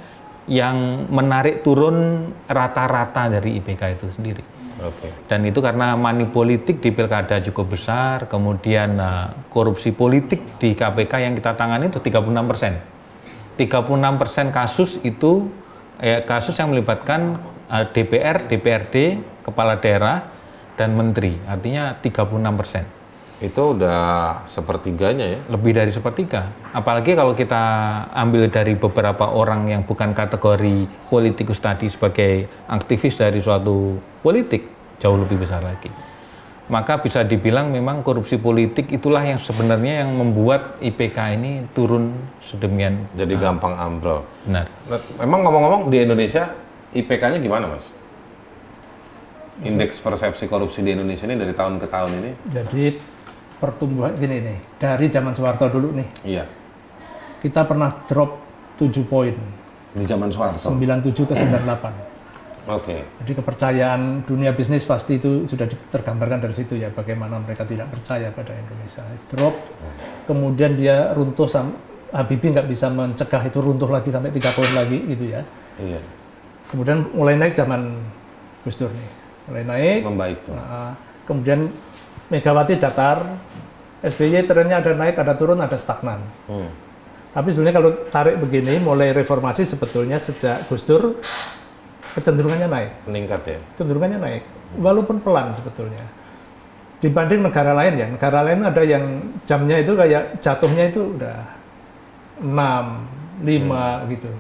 yang 0.47 1.09
menarik 1.09 1.65
turun 1.65 2.29
rata-rata 2.45 3.33
dari 3.33 3.59
IPK 3.59 3.83
itu 3.99 4.07
sendiri. 4.13 4.45
Oke. 4.85 5.09
Dan 5.31 5.47
itu 5.49 5.63
karena 5.65 5.95
money 5.95 6.29
politik 6.29 6.83
di 6.83 6.91
pilkada 6.91 7.41
cukup 7.41 7.79
besar, 7.79 8.29
kemudian 8.29 9.01
eh, 9.01 9.27
korupsi 9.49 9.95
politik 9.97 10.61
di 10.61 10.77
KPK 10.77 11.13
yang 11.31 11.35
kita 11.35 11.57
tangani 11.57 11.89
itu 11.89 11.99
36 11.99 12.51
persen. 12.51 12.73
36 13.55 14.21
persen 14.21 14.47
kasus 14.51 14.91
itu 15.07 15.47
eh, 16.01 16.23
kasus 16.25 16.57
yang 16.59 16.73
melibatkan 16.73 17.39
eh, 17.71 17.87
DPR, 17.91 18.49
DPRD, 18.49 19.21
kepala 19.45 19.79
daerah, 19.79 20.27
dan 20.75 20.95
menteri. 20.95 21.39
Artinya 21.47 21.95
36 21.99 22.59
persen. 22.59 22.85
Itu 23.43 23.75
udah 23.75 24.43
sepertiganya 24.47 25.27
ya? 25.27 25.41
Lebih 25.51 25.75
dari 25.75 25.91
sepertiga. 25.91 26.55
Apalagi 26.71 27.19
kalau 27.19 27.35
kita 27.35 27.63
ambil 28.15 28.47
dari 28.49 28.79
beberapa 28.79 29.31
orang 29.35 29.69
yang 29.69 29.83
bukan 29.83 30.15
kategori 30.15 30.87
politikus 31.11 31.59
tadi 31.59 31.91
sebagai 31.91 32.47
aktivis 32.71 33.19
dari 33.19 33.43
suatu 33.43 33.99
politik, 34.23 34.65
jauh 35.03 35.19
lebih 35.19 35.43
besar 35.43 35.67
lagi. 35.67 36.14
Maka 36.65 36.97
bisa 36.97 37.21
dibilang 37.21 37.69
memang 37.69 38.01
korupsi 38.01 38.41
politik 38.41 38.89
itulah 38.89 39.21
yang 39.21 39.37
sebenarnya 39.37 40.01
yang 40.01 40.17
membuat 40.17 40.81
IPK 40.81 41.37
ini 41.37 41.69
turun 41.77 42.17
sedemikian 42.41 43.05
Jadi 43.13 43.37
gampang 43.37 43.77
ambrol. 43.77 44.25
benar. 44.49 44.65
Nah, 44.89 45.01
Emang 45.21 45.45
ngomong-ngomong 45.45 45.93
di 45.93 46.01
Indonesia 46.01 46.57
IPK-nya 46.97 47.37
gimana 47.37 47.69
mas? 47.69 47.93
Indeks 49.61 50.01
persepsi 50.01 50.49
korupsi 50.49 50.81
di 50.81 50.97
Indonesia 50.97 51.29
ini 51.29 51.37
dari 51.37 51.53
tahun 51.53 51.77
ke 51.79 51.87
tahun 51.87 52.11
ini? 52.17 52.31
Jadi 52.49 52.85
pertumbuhan 53.61 54.17
gini 54.17 54.41
nih, 54.41 54.59
dari 54.81 55.07
zaman 55.13 55.37
Soeharto 55.37 55.69
dulu 55.69 55.95
nih, 55.95 56.09
Iya. 56.27 56.45
kita 57.39 57.63
pernah 57.63 57.93
drop 58.09 58.41
7 58.81 59.05
poin, 59.05 59.37
Di 59.95 60.05
zaman 60.09 60.33
Soeharto. 60.33 60.59
97 60.75 61.29
ke 61.29 61.35
98. 61.39 62.14
Oke. 62.65 63.05
Jadi 63.21 63.33
kepercayaan 63.37 64.25
dunia 64.25 64.57
bisnis 64.57 64.89
pasti 64.89 65.21
itu 65.21 65.45
sudah 65.45 65.69
tergambarkan 65.93 66.41
dari 66.41 66.55
situ 66.57 66.81
ya, 66.81 66.89
bagaimana 66.89 67.37
mereka 67.37 67.69
tidak 67.69 67.93
percaya 67.93 68.33
pada 68.33 68.57
Indonesia. 68.57 69.05
Drop, 69.29 69.53
kemudian 70.25 70.73
dia 70.73 71.13
runtuh, 71.13 71.45
sam 71.45 71.77
Habibie 72.15 72.55
nggak 72.55 72.71
bisa 72.71 72.89
mencegah 72.89 73.43
itu 73.43 73.59
runtuh 73.59 73.91
lagi 73.91 74.09
sampai 74.09 74.33
tiga 74.33 74.49
poin 74.57 74.71
lagi 74.73 74.97
gitu 75.03 75.35
ya. 75.35 75.43
Iya. 75.77 76.01
Kemudian 76.73 77.05
mulai 77.13 77.37
naik 77.37 77.53
zaman 77.53 78.01
Gus 78.65 78.81
Dur 78.81 78.89
nih, 78.89 79.11
mulai 79.51 79.65
naik, 79.69 80.01
Membaik. 80.09 80.39
Nah, 80.49 80.97
kemudian 81.29 81.69
Megawati 82.33 82.81
datar, 82.81 83.21
SBY 84.01 84.49
trennya 84.49 84.81
ada 84.81 84.97
naik, 84.97 85.21
ada 85.21 85.37
turun, 85.37 85.61
ada 85.61 85.77
stagnan. 85.77 86.25
Hmm. 86.49 86.73
Tapi 87.37 87.53
sebenarnya 87.53 87.77
kalau 87.77 87.91
tarik 88.09 88.41
begini, 88.41 88.81
mulai 88.81 89.13
reformasi 89.13 89.69
sebetulnya 89.69 90.17
sejak 90.17 90.65
Gus 90.65 90.89
Dur 90.89 91.21
kecenderungannya 92.15 92.69
naik, 92.71 92.91
Meningkat 93.11 93.43
ya? 93.45 93.59
kecenderungannya 93.75 94.19
naik, 94.23 94.43
walaupun 94.79 95.19
pelan 95.21 95.53
sebetulnya. 95.59 96.05
Dibanding 97.03 97.45
negara 97.45 97.77
lain 97.77 97.95
ya, 98.01 98.07
negara 98.09 98.41
lain 98.41 98.65
ada 98.65 98.83
yang 98.87 99.05
jamnya 99.45 99.77
itu 99.83 99.93
kayak 99.93 100.41
jatuhnya 100.41 100.89
itu 100.89 101.01
udah 101.19 101.37
6, 102.41 103.45
5 103.45 104.13
gitu. 104.15 104.31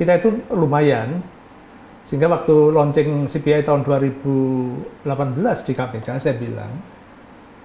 Kita 0.00 0.12
itu 0.18 0.28
lumayan, 0.50 1.22
sehingga 2.08 2.26
waktu 2.32 2.72
launching 2.72 3.28
CPI 3.28 3.68
tahun 3.68 3.84
2018 3.84 5.04
di 5.68 5.72
KPK, 5.76 6.08
saya 6.16 6.34
bilang, 6.40 6.72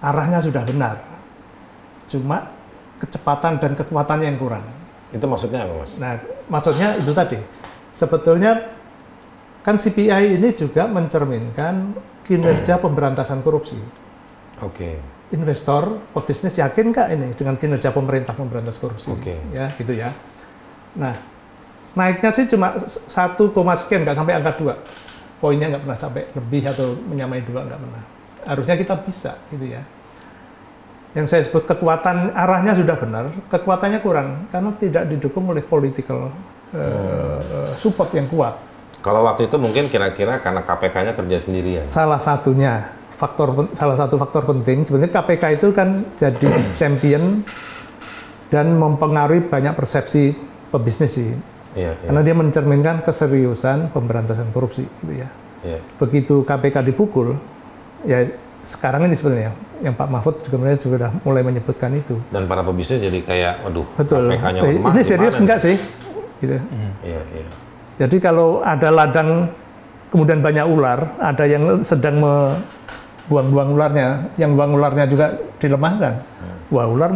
arahnya 0.04 0.44
sudah 0.44 0.68
benar. 0.68 1.00
Cuma 2.12 2.52
kecepatan 3.00 3.58
dan 3.64 3.72
kekuatannya 3.80 4.28
yang 4.28 4.40
kurang. 4.40 4.66
Itu 5.16 5.26
maksudnya 5.32 5.64
apa 5.64 5.74
mas? 5.80 5.92
Nah, 5.96 6.20
maksudnya 6.52 6.98
itu 7.00 7.16
tadi. 7.16 7.40
Sebetulnya 7.96 8.60
kan 9.64 9.80
CPI 9.80 10.38
ini 10.38 10.52
juga 10.54 10.86
mencerminkan 10.86 11.96
kinerja 12.28 12.78
pemberantasan 12.84 13.42
korupsi. 13.42 13.80
Oke. 14.62 15.00
investor, 15.34 15.98
pebisnis 16.14 16.54
yakin 16.62 16.94
nggak 16.94 17.08
ini 17.10 17.34
dengan 17.34 17.58
kinerja 17.58 17.90
pemerintah 17.90 18.38
memberantas 18.38 18.78
korupsi? 18.78 19.10
Oke. 19.10 19.34
Ya, 19.50 19.74
gitu 19.82 19.90
ya. 19.90 20.14
Nah, 20.94 21.18
naiknya 21.98 22.30
sih 22.30 22.46
cuma 22.46 22.78
satu 23.10 23.50
koma 23.50 23.74
sekian, 23.74 24.06
nggak 24.06 24.14
sampai 24.14 24.38
angka 24.38 24.54
dua. 24.62 24.78
Poinnya 25.42 25.74
nggak 25.74 25.90
pernah 25.90 25.98
sampai 25.98 26.30
lebih 26.38 26.70
atau 26.70 26.94
menyamai 27.10 27.42
dua, 27.50 27.66
nggak 27.66 27.80
pernah. 27.82 28.04
Harusnya 28.46 28.76
kita 28.78 28.94
bisa, 29.02 29.34
gitu 29.50 29.74
ya. 29.74 29.82
Yang 31.18 31.26
saya 31.34 31.42
sebut 31.50 31.66
kekuatan 31.66 32.30
arahnya 32.38 32.78
sudah 32.78 32.94
benar, 32.94 33.26
kekuatannya 33.50 34.00
kurang 34.06 34.46
karena 34.54 34.70
tidak 34.78 35.10
didukung 35.10 35.50
oleh 35.50 35.66
political 35.66 36.30
eh, 36.78 37.74
support 37.74 38.14
yang 38.14 38.30
kuat. 38.30 38.73
Kalau 39.04 39.28
waktu 39.28 39.52
itu 39.52 39.60
mungkin 39.60 39.92
kira-kira 39.92 40.40
karena 40.40 40.64
KPK-nya 40.64 41.12
kerja 41.12 41.38
sendirian. 41.44 41.84
Salah 41.84 42.24
satunya 42.24 42.88
faktor 43.20 43.68
salah 43.76 44.00
satu 44.00 44.16
faktor 44.16 44.48
penting 44.48 44.88
sebenarnya 44.88 45.12
KPK 45.12 45.44
itu 45.60 45.68
kan 45.76 46.08
jadi 46.16 46.48
champion 46.80 47.44
dan 48.48 48.80
mempengaruhi 48.80 49.44
banyak 49.44 49.76
persepsi 49.76 50.32
pebisnis 50.72 51.20
sih. 51.20 51.36
Iya, 51.74 51.92
iya, 51.92 52.06
Karena 52.06 52.22
dia 52.22 52.36
mencerminkan 52.38 53.02
keseriusan 53.04 53.92
pemberantasan 53.92 54.48
korupsi 54.56 54.88
gitu 54.88 55.14
ya. 55.20 55.28
iya. 55.66 55.84
Begitu 56.00 56.46
KPK 56.48 56.86
dipukul 56.86 57.36
ya 58.08 58.24
sekarang 58.64 59.04
ini 59.10 59.20
sebenarnya 59.20 59.52
yang 59.84 59.92
Pak 59.92 60.08
Mahfud 60.08 60.40
juga 60.40 60.56
sebenarnya 60.56 60.80
sudah 60.80 61.10
mulai 61.28 61.44
menyebutkan 61.44 61.92
itu. 61.92 62.16
Dan 62.32 62.48
para 62.48 62.64
pebisnis 62.64 63.04
jadi 63.04 63.20
kayak, 63.20 63.54
waduh. 63.68 63.84
KPK-nya 64.00 64.62
Eh, 64.64 64.72
lemah. 64.80 64.92
ini 64.96 65.04
serius 65.04 65.36
enggak 65.36 65.60
sih? 65.60 65.76
Gitu. 66.40 66.56
Iya, 67.04 67.20
iya. 67.36 67.46
Jadi 67.98 68.18
kalau 68.18 68.62
ada 68.62 68.90
ladang 68.90 69.50
kemudian 70.10 70.42
banyak 70.42 70.66
ular, 70.66 71.18
ada 71.18 71.46
yang 71.46 71.82
sedang 71.82 72.22
membuang-buang 72.22 73.70
ularnya, 73.74 74.10
yang 74.38 74.54
buang 74.54 74.74
ularnya 74.74 75.06
juga 75.06 75.34
dilemahkan. 75.58 76.14
Wah 76.70 76.86
ular 76.86 77.12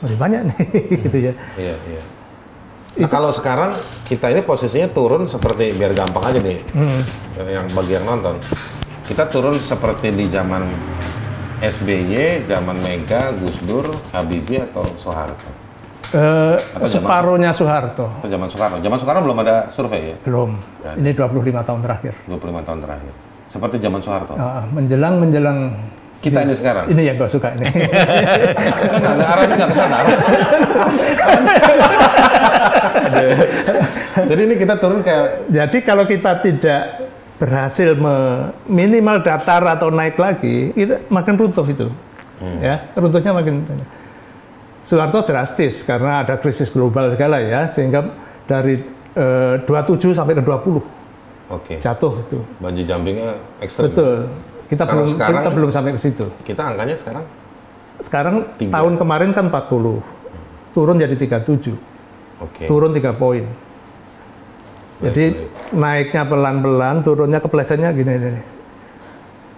lebih 0.00 0.18
banyak 0.18 0.40
nih, 0.50 0.58
gitu 1.06 1.18
ya. 1.30 1.32
Iya, 1.54 1.74
iya. 1.86 2.02
Nah, 2.98 3.06
kalau 3.06 3.30
sekarang 3.30 3.78
kita 4.02 4.34
ini 4.34 4.42
posisinya 4.42 4.90
turun 4.90 5.30
seperti 5.30 5.70
biar 5.78 5.94
gampang 5.94 6.26
aja 6.26 6.40
nih, 6.42 6.58
Hmm. 6.74 7.00
yang 7.46 7.66
bagi 7.70 7.92
yang 7.94 8.02
nonton, 8.02 8.34
kita 9.06 9.30
turun 9.30 9.62
seperti 9.62 10.10
di 10.10 10.26
zaman 10.26 10.66
SBY, 11.60 12.48
zaman 12.48 12.80
Mega, 12.82 13.30
Gus 13.36 13.60
Dur, 13.62 13.94
Habibie 14.10 14.64
atau 14.64 14.82
Soeharto? 14.96 15.49
Eh, 16.10 16.56
separuhnya 16.90 17.54
Soeharto 17.54 18.10
Atau 18.18 18.26
zaman 18.26 18.50
Soekarno? 18.50 18.82
Zaman 18.82 18.98
Soekarno 18.98 19.22
belum 19.22 19.38
ada 19.46 19.70
survei 19.70 20.10
ya, 20.10 20.16
belum. 20.26 20.50
Ya. 20.82 20.98
Ini 20.98 21.10
25 21.14 21.62
tahun 21.62 21.80
terakhir. 21.86 22.14
25 22.26 22.66
tahun 22.66 22.78
terakhir. 22.82 23.12
Seperti 23.46 23.76
zaman 23.78 24.02
Soeharto. 24.02 24.34
Ah, 24.34 24.66
menjelang 24.74 25.22
menjelang 25.22 25.58
Kita 26.18 26.42
ini 26.42 26.52
sekarang. 26.52 26.90
ini 26.90 27.06
yang 27.06 27.14
gue 27.14 27.30
suka 27.30 27.54
ini. 27.54 27.62
Enggak, 27.62 29.12
enggak, 29.14 29.28
arahnya 29.30 29.54
enggak 29.54 29.70
ke 29.70 29.76
sana. 29.78 29.98
Jadi 34.30 34.40
ini 34.44 34.54
kita 34.58 34.74
turun 34.76 35.00
kayak 35.00 35.48
Jadi 35.48 35.78
kalau 35.86 36.04
kita 36.04 36.42
tidak 36.42 36.82
berhasil 37.40 37.96
minimal 38.68 39.16
datar 39.24 39.64
atau 39.64 39.88
naik 39.88 40.20
lagi, 40.20 40.76
itu 40.76 40.92
makin 41.08 41.38
runtuh 41.40 41.64
itu. 41.64 41.88
Ya, 42.60 42.84
runtuhnya 42.98 43.32
makin 43.32 43.64
Soeharto 44.90 45.22
drastis 45.22 45.86
karena 45.86 46.26
ada 46.26 46.34
krisis 46.34 46.66
global 46.66 47.14
segala 47.14 47.38
ya, 47.38 47.70
sehingga 47.70 48.10
dari 48.42 48.82
eh, 49.14 49.54
27 49.62 50.18
sampai 50.18 50.34
ke 50.34 50.42
20 50.42 50.82
Oke. 51.54 51.78
jatuh 51.78 52.18
itu. 52.26 52.42
Baju 52.58 52.82
jumpingnya 52.82 53.38
ekstrim. 53.62 53.86
Betul. 53.86 54.26
Kita 54.66 54.82
Kalau 54.82 55.06
belum 55.06 55.10
sekarang- 55.14 55.34
kita 55.38 55.50
belum 55.54 55.70
sampai 55.70 55.90
ke 55.94 56.00
situ. 56.02 56.26
Kita 56.42 56.62
angkanya 56.74 56.98
sekarang 56.98 57.24
Sekarang 58.00 58.34
Tiga. 58.58 58.82
tahun 58.82 58.98
kemarin 58.98 59.30
kan 59.30 59.46
40. 59.46 60.02
Turun 60.74 60.98
jadi 60.98 61.14
37. 61.14 61.78
oke. 62.42 62.66
Turun 62.66 62.90
3 62.90 63.14
poin. 63.14 63.46
Jadi 65.00 65.24
naiknya 65.70 66.26
pelan-pelan, 66.26 67.00
turunnya 67.00 67.38
keplesetnya 67.38 67.94
gini 67.94 68.10
gini. 68.10 68.42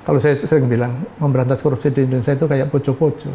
Kalau 0.02 0.18
saya 0.18 0.36
sering 0.36 0.66
bilang 0.66 1.08
memberantas 1.16 1.62
korupsi 1.62 1.88
di 1.88 2.04
Indonesia 2.04 2.34
itu 2.34 2.44
kayak 2.44 2.68
poco-poco. 2.68 3.30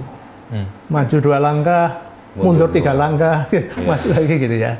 Hmm. 0.47 0.67
Maju 0.88 1.17
dua 1.19 1.38
langkah, 1.43 2.07
Mundur 2.38 2.67
mundur, 2.67 2.69
tiga 2.69 2.93
dua. 2.93 3.01
langkah, 3.07 3.36
masuk 3.88 4.12
lagi 4.13 4.36
gitu 4.38 4.55
ya. 4.55 4.73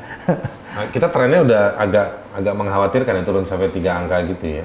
Nah, 0.78 0.86
kita 0.94 1.10
trennya 1.10 1.40
udah 1.42 1.62
agak 1.74 2.06
agak 2.38 2.54
mengkhawatirkan 2.54 3.14
ya 3.18 3.22
turun 3.26 3.44
sampai 3.44 3.68
tiga 3.74 3.98
angka 3.98 4.22
gitu 4.30 4.62
ya. 4.62 4.64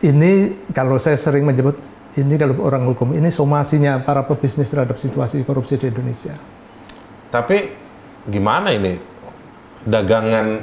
Ini 0.00 0.32
kalau 0.72 0.96
saya 0.96 1.18
sering 1.18 1.44
menyebut 1.44 1.76
ini 2.16 2.34
kalau 2.40 2.56
orang 2.64 2.88
hukum 2.88 3.14
ini 3.14 3.28
somasinya 3.28 4.00
para 4.02 4.24
pebisnis 4.24 4.70
terhadap 4.70 4.96
situasi 4.96 5.44
korupsi 5.44 5.76
di 5.76 5.90
Indonesia. 5.90 6.34
Tapi 7.30 7.70
gimana 8.26 8.74
ini 8.74 8.98
dagangan 9.86 10.60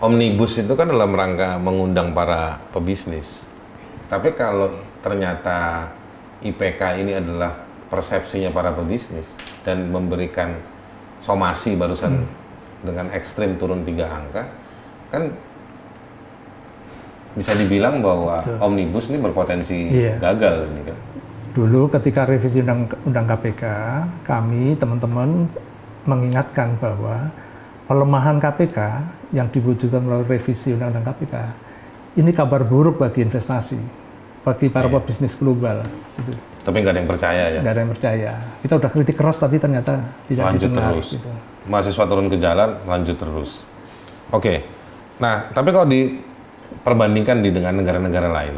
omnibus 0.00 0.58
itu 0.58 0.72
kan 0.74 0.88
dalam 0.88 1.12
rangka 1.12 1.60
mengundang 1.60 2.16
para 2.16 2.58
pebisnis. 2.72 3.44
Tapi 4.10 4.34
kalau 4.34 4.74
ternyata 5.04 5.90
IPK 6.42 6.80
ini 7.04 7.12
adalah 7.14 7.69
persepsinya 7.90 8.54
para 8.54 8.70
pebisnis 8.70 9.34
dan 9.66 9.90
memberikan 9.90 10.54
somasi 11.18 11.74
barusan 11.76 12.24
dengan 12.80 13.12
ekstrim 13.12 13.60
turun 13.60 13.84
tiga 13.84 14.08
angka, 14.08 14.48
kan 15.12 15.28
bisa 17.36 17.52
dibilang 17.54 18.00
bahwa 18.00 18.42
omnibus 18.58 19.12
ini 19.12 19.18
berpotensi 19.20 19.90
Iya. 19.90 20.16
gagal 20.18 20.66
ini 20.70 20.80
kan. 20.88 20.96
Dulu 21.50 21.90
ketika 21.90 22.24
revisi 22.26 22.62
undang, 22.62 22.86
undang 23.04 23.26
KPK, 23.26 23.62
kami 24.22 24.78
teman-teman 24.78 25.50
mengingatkan 26.06 26.78
bahwa 26.78 27.28
pelemahan 27.90 28.38
KPK 28.38 28.78
yang 29.34 29.50
diwujudkan 29.50 29.98
melalui 30.02 30.26
revisi 30.30 30.74
undang-undang 30.74 31.10
KPK 31.10 31.34
ini 32.18 32.30
kabar 32.34 32.66
buruk 32.66 32.98
bagi 32.98 33.22
investasi, 33.22 33.78
bagi 34.42 34.66
para 34.66 34.90
pebisnis 34.90 35.38
global. 35.38 35.86
Gitu. 36.18 36.49
Tapi 36.60 36.76
nggak 36.84 36.92
ada 36.92 37.00
yang 37.00 37.10
percaya 37.10 37.44
ya. 37.48 37.60
Nggak 37.64 37.74
ada 37.74 37.80
yang 37.80 37.92
percaya. 37.92 38.32
Kita 38.60 38.74
udah 38.76 38.90
kritik 38.92 39.16
keras 39.16 39.36
tapi 39.40 39.56
ternyata 39.56 39.92
tidak 40.28 40.44
lanjut 40.44 40.70
didengar. 40.70 40.92
terus. 40.92 41.08
Gitu. 41.16 41.30
Mahasiswa 41.68 42.04
turun 42.04 42.26
ke 42.28 42.36
jalan, 42.36 42.70
lanjut 42.84 43.16
terus. 43.16 43.50
Oke. 44.32 44.64
Nah, 45.20 45.52
tapi 45.52 45.68
kalau 45.72 45.86
diperbandingkan 45.88 47.44
di 47.44 47.50
dengan 47.52 47.80
negara-negara 47.80 48.28
lain, 48.28 48.56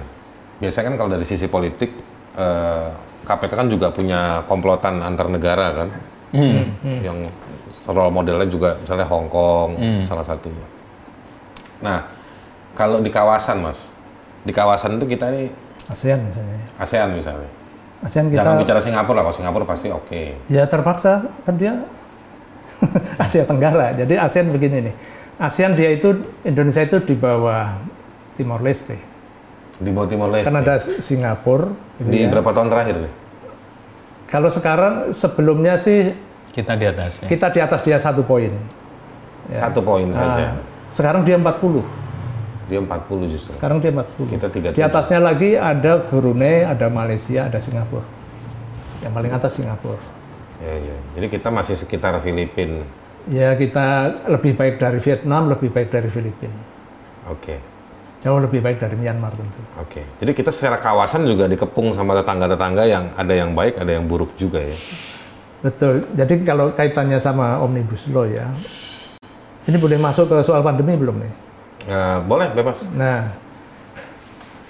biasanya 0.63 0.95
kan 0.95 0.97
kalau 0.99 1.11
dari 1.15 1.27
sisi 1.27 1.47
politik, 1.51 1.91
eh, 2.39 2.87
KPK 3.23 3.53
kan 3.55 3.69
juga 3.71 3.91
punya 3.95 4.47
komplotan 4.47 5.03
antar 5.03 5.31
negara 5.31 5.67
kan, 5.75 5.89
yang 7.03 7.31
role 7.87 8.15
modelnya 8.15 8.47
juga 8.47 8.79
misalnya 8.79 9.07
Hong 9.07 9.27
Kong 9.31 9.79
salah 10.07 10.23
satunya. 10.23 10.67
Nah, 11.83 12.07
kalau 12.79 13.03
di 13.03 13.11
kawasan 13.11 13.63
mas, 13.63 13.91
di 14.47 14.55
kawasan 14.55 14.99
itu 14.99 15.07
kita 15.19 15.31
ini 15.35 15.51
ASEAN 15.91 16.19
misalnya. 16.31 16.59
ASEAN 16.79 17.09
misalnya. 17.15 17.51
ASEAN 18.03 18.29
kita 18.29 18.43
Jangan 18.43 18.59
bicara 18.59 18.81
Singapura 18.83 19.17
lah, 19.17 19.25
kalau 19.25 19.37
Singapura 19.37 19.65
pasti 19.65 19.87
oke. 19.89 20.23
ya 20.51 20.67
terpaksa 20.67 21.23
kan 21.47 21.55
dia 21.55 21.73
Asia 23.25 23.47
Tenggara. 23.47 23.95
Jadi 23.95 24.19
ASEAN 24.19 24.51
begini 24.51 24.91
nih. 24.91 24.95
ASEAN 25.39 25.79
dia 25.79 25.91
itu 25.91 26.11
Indonesia 26.43 26.83
itu 26.83 26.99
di 26.99 27.15
bawah 27.15 27.79
Timor 28.35 28.59
Leste. 28.59 28.99
Di 29.79 29.91
bawah 29.91 30.11
Timor 30.11 30.35
Leste. 30.35 30.51
Kan 30.51 30.59
ada 30.59 30.83
Singapura. 30.83 31.71
gitu 31.97 32.11
Di 32.11 32.19
ya. 32.23 32.29
berapa 32.29 32.51
tahun 32.51 32.69
terakhir 32.69 32.97
nih? 33.07 33.13
Kalau 34.27 34.51
sekarang 34.51 34.95
sebelumnya 35.13 35.77
sih 35.77 36.11
Kita 36.51 36.75
di 36.75 36.85
atasnya. 36.85 37.27
kita 37.31 37.49
di 37.49 37.61
atas 37.63 37.81
dia 37.81 37.97
satu 37.97 38.27
poin. 38.27 38.51
Ya. 39.47 39.69
Satu 39.69 39.79
poin 39.81 40.11
saja. 40.11 40.53
Nah, 40.53 40.61
sekarang 40.91 41.23
dia 41.23 41.39
40. 41.39 42.02
Dia 42.71 42.79
40 42.79 43.33
justru. 43.33 43.53
Sekarang 43.59 43.79
dia 43.83 43.91
40. 43.91 44.39
Kita 44.39 44.47
37. 44.51 44.79
Di 44.79 44.83
atasnya 44.83 45.21
lagi 45.23 45.51
ada 45.59 45.99
Brunei, 46.03 46.63
ada 46.67 46.87
Malaysia, 46.87 47.47
ada 47.51 47.59
Singapura. 47.59 48.07
Yang 49.03 49.13
paling 49.13 49.33
atas 49.35 49.51
Singapura. 49.59 49.99
Ya, 50.63 50.75
ya. 50.79 50.97
Jadi 51.19 51.27
kita 51.27 51.49
masih 51.51 51.75
sekitar 51.75 52.15
Filipina. 52.23 52.87
Ya 53.31 53.55
kita 53.55 54.19
lebih 54.31 54.55
baik 54.59 54.83
dari 54.83 54.99
Vietnam, 54.99 55.51
lebih 55.51 55.71
baik 55.71 55.91
dari 55.91 56.11
Filipina. 56.11 56.59
Oke. 57.31 57.59
Jauh 58.23 58.39
lebih 58.39 58.63
baik 58.63 58.79
dari 58.79 58.95
Myanmar 58.95 59.35
tentu. 59.35 59.59
Oke. 59.83 60.07
Jadi 60.23 60.31
kita 60.31 60.55
secara 60.55 60.79
kawasan 60.79 61.27
juga 61.27 61.51
dikepung 61.51 61.91
sama 61.91 62.15
tetangga-tetangga 62.23 62.87
yang 62.87 63.11
ada 63.19 63.35
yang 63.35 63.51
baik, 63.51 63.83
ada 63.83 63.91
yang 63.99 64.07
buruk 64.07 64.39
juga 64.39 64.63
ya. 64.63 64.79
Betul. 65.63 66.07
Jadi 66.15 66.47
kalau 66.47 66.71
kaitannya 66.75 67.19
sama 67.19 67.59
Omnibus 67.59 68.07
Law 68.11 68.27
ya, 68.27 68.47
ini 69.67 69.79
boleh 69.79 69.99
masuk 69.99 70.31
ke 70.31 70.37
soal 70.43 70.63
pandemi 70.63 70.95
belum 70.99 71.23
nih? 71.23 71.33
Eh, 71.83 72.19
boleh 72.23 72.49
bebas. 72.55 72.87
Nah, 72.95 73.35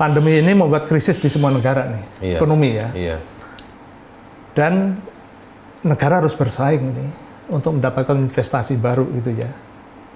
pandemi 0.01 0.41
ini 0.41 0.53
membuat 0.57 0.89
krisis 0.89 1.21
di 1.21 1.29
semua 1.29 1.53
negara 1.53 1.85
nih, 1.93 2.05
Iya. 2.25 2.37
ekonomi 2.41 2.71
ya. 2.73 2.89
Iya. 2.97 3.17
Dan 4.57 4.97
negara 5.85 6.21
harus 6.25 6.33
bersaing 6.33 6.81
nih 6.81 7.11
untuk 7.53 7.77
mendapatkan 7.77 8.17
investasi 8.17 8.81
baru 8.81 9.05
gitu 9.21 9.31
ya. 9.37 9.51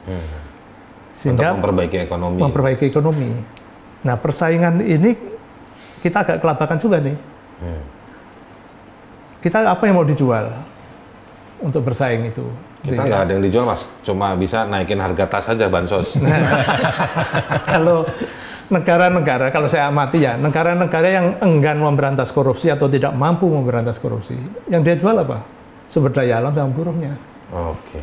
Hmm. 0.08 0.16
Untuk 0.16 1.16
Sehingga 1.16 1.48
memperbaiki 1.56 1.96
ekonomi. 2.00 2.38
memperbaiki 2.40 2.84
ekonomi. 2.88 3.30
Nah, 4.04 4.16
persaingan 4.16 4.80
ini 4.80 5.16
kita 6.00 6.22
agak 6.22 6.38
kelabakan 6.40 6.78
juga 6.80 7.00
nih. 7.00 7.16
Hmm. 7.56 7.82
kita 9.36 9.62
apa 9.62 9.78
yang 9.86 9.96
mau 9.96 10.04
dijual 10.04 10.50
untuk 11.62 11.86
bersaing 11.86 12.26
itu? 12.26 12.42
Kita 12.86 13.02
nggak 13.02 13.22
ada 13.26 13.32
yang 13.34 13.42
dijual 13.42 13.64
mas, 13.66 13.90
cuma 14.06 14.38
bisa 14.38 14.62
naikin 14.70 15.02
harga 15.02 15.24
tas 15.26 15.44
saja 15.50 15.66
bansos. 15.66 16.14
kalau 17.74 18.06
negara-negara, 18.70 19.50
kalau 19.50 19.66
saya 19.66 19.90
amati 19.90 20.22
ya, 20.22 20.38
negara-negara 20.38 21.08
yang 21.10 21.26
enggan 21.42 21.82
memberantas 21.82 22.30
korupsi 22.30 22.70
atau 22.70 22.86
tidak 22.86 23.14
mampu 23.14 23.50
memberantas 23.50 23.98
korupsi, 23.98 24.38
yang 24.70 24.86
dia 24.86 24.94
jual 24.94 25.18
apa? 25.18 25.42
Sumber 25.90 26.10
daya 26.10 26.42
alam 26.42 26.54
dan 26.54 26.70
buruhnya. 26.74 27.14
Oke. 27.50 28.02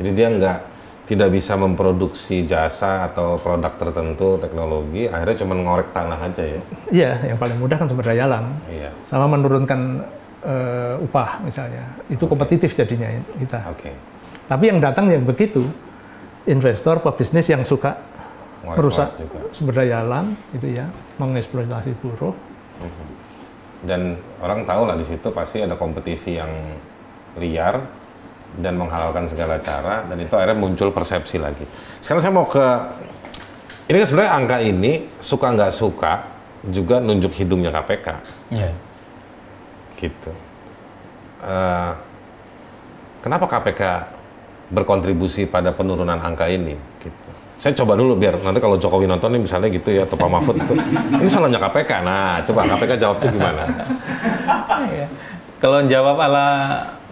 Jadi 0.00 0.10
dia 0.12 0.28
nggak 0.28 0.58
tidak 1.04 1.28
bisa 1.36 1.52
memproduksi 1.60 2.48
jasa 2.48 3.04
atau 3.04 3.36
produk 3.36 3.72
tertentu 3.76 4.40
teknologi, 4.40 5.04
akhirnya 5.08 5.36
cuma 5.44 5.52
ngorek 5.56 5.92
tanah 5.92 6.18
aja 6.18 6.44
ya. 6.44 6.60
Iya, 6.88 7.12
yang 7.32 7.38
paling 7.40 7.60
mudah 7.60 7.76
kan 7.76 7.86
sumber 7.88 8.04
daya 8.08 8.24
alam. 8.24 8.44
Iya. 8.68 8.90
Sama 9.04 9.28
menurunkan 9.28 9.80
eh, 10.44 10.94
upah 11.00 11.40
misalnya, 11.42 11.88
itu 12.06 12.24
kompetitif 12.28 12.76
jadinya 12.76 13.08
kita. 13.40 13.60
Oke. 13.72 13.90
Tapi 14.44 14.64
yang 14.68 14.78
datang 14.78 15.08
yang 15.08 15.24
begitu, 15.24 15.64
investor, 16.44 17.00
pebisnis 17.00 17.48
yang 17.48 17.64
suka 17.64 17.96
Ngorek-ngorek 18.60 18.76
merusak 18.76 19.08
juga. 19.16 19.38
sumber 19.52 19.74
daya 19.80 20.04
alam, 20.04 20.36
itu 20.52 20.68
ya, 20.68 20.86
mengeksploitasi 21.16 21.96
buruh. 22.00 22.36
Dan 23.84 24.16
orang 24.40 24.64
tahu 24.64 24.88
lah 24.88 24.96
di 24.96 25.04
situ 25.04 25.28
pasti 25.32 25.60
ada 25.60 25.76
kompetisi 25.76 26.40
yang 26.40 26.48
liar 27.36 27.84
dan 28.56 28.78
menghalalkan 28.78 29.28
segala 29.28 29.60
cara 29.60 30.06
dan 30.08 30.16
itu 30.16 30.32
akhirnya 30.32 30.56
muncul 30.56 30.88
persepsi 30.94 31.36
lagi. 31.36 31.66
Sekarang 32.00 32.22
saya 32.22 32.32
mau 32.32 32.46
ke 32.48 32.64
ini 33.90 33.96
kan 34.00 34.06
sebenarnya 34.08 34.32
angka 34.32 34.58
ini 34.64 34.92
suka 35.20 35.46
nggak 35.52 35.72
suka 35.74 36.12
juga 36.64 36.96
nunjuk 36.96 37.36
hidungnya 37.36 37.68
KPK 37.68 38.06
Iya. 38.48 38.72
Gitu. 39.98 40.32
Eh, 41.44 41.92
kenapa 43.20 43.44
KPK 43.44 43.82
berkontribusi 44.72 45.44
pada 45.44 45.76
penurunan 45.76 46.16
angka 46.16 46.48
ini? 46.48 46.72
Gitu. 47.00 47.30
Saya 47.60 47.76
coba 47.76 47.94
dulu 47.94 48.18
biar 48.18 48.40
nanti 48.42 48.58
kalau 48.58 48.80
Jokowi 48.80 49.06
nonton 49.06 49.30
nih 49.36 49.42
misalnya 49.44 49.68
gitu 49.70 49.92
ya 49.92 50.02
atau 50.08 50.18
Pak 50.18 50.28
Mahfud 50.28 50.56
itu 50.58 50.74
ini 51.20 51.28
salahnya 51.28 51.60
KPK. 51.60 51.90
Nah, 52.02 52.42
coba 52.42 52.60
KPK 52.74 52.92
jawabnya 52.98 53.28
gimana? 53.30 53.64
Kalau 55.62 55.80
jawab 55.88 56.16
ala 56.20 56.46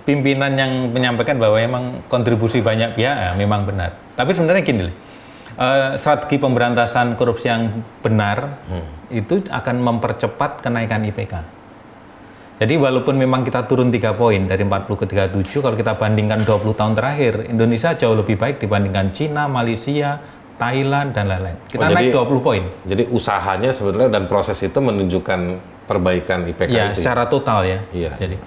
pimpinan 0.04 0.52
yang 0.58 0.92
menyampaikan 0.92 1.38
bahwa 1.38 1.56
memang 1.56 1.84
kontribusi 2.10 2.60
banyak 2.60 2.98
pihak, 2.98 3.16
ya 3.16 3.30
memang 3.38 3.64
benar. 3.64 3.96
Tapi 4.18 4.34
sebenarnya 4.34 4.64
gini. 4.66 4.88
Eh, 5.52 5.90
strategi 6.00 6.40
pemberantasan 6.40 7.12
korupsi 7.12 7.52
yang 7.52 7.84
benar 8.00 8.64
itu 9.12 9.44
akan 9.52 9.76
mempercepat 9.84 10.64
kenaikan 10.64 11.04
IPK. 11.04 11.61
Jadi 12.62 12.78
walaupun 12.78 13.18
memang 13.18 13.42
kita 13.42 13.66
turun 13.66 13.90
3 13.90 14.14
poin 14.14 14.38
dari 14.46 14.62
40 14.62 14.86
ke 14.94 15.06
37, 15.10 15.58
kalau 15.58 15.74
kita 15.74 15.98
bandingkan 15.98 16.46
20 16.46 16.78
tahun 16.78 16.94
terakhir, 16.94 17.50
Indonesia 17.50 17.90
jauh 17.98 18.14
lebih 18.14 18.38
baik 18.38 18.62
dibandingkan 18.62 19.10
Cina, 19.10 19.50
Malaysia, 19.50 20.22
Thailand, 20.62 21.10
dan 21.10 21.26
lain-lain. 21.26 21.58
Kita 21.66 21.82
Oh, 21.82 21.90
naik 21.90 22.06
jadi- 22.06 22.14
20 22.14 22.38
poin. 22.38 22.62
Jadi 22.86 23.10
usahanya 23.10 23.74
sebenarnya 23.74 24.14
dan 24.14 24.30
proses 24.30 24.62
itu 24.62 24.78
menunjukkan 24.78 25.58
perbaikan 25.90 26.46
IPK 26.46 26.70
Ya, 26.70 26.94
itu. 26.94 27.02
secara 27.02 27.26
total 27.26 27.66
ya. 27.66 27.78
Iya. 27.90 28.14
Jadi, 28.14 28.38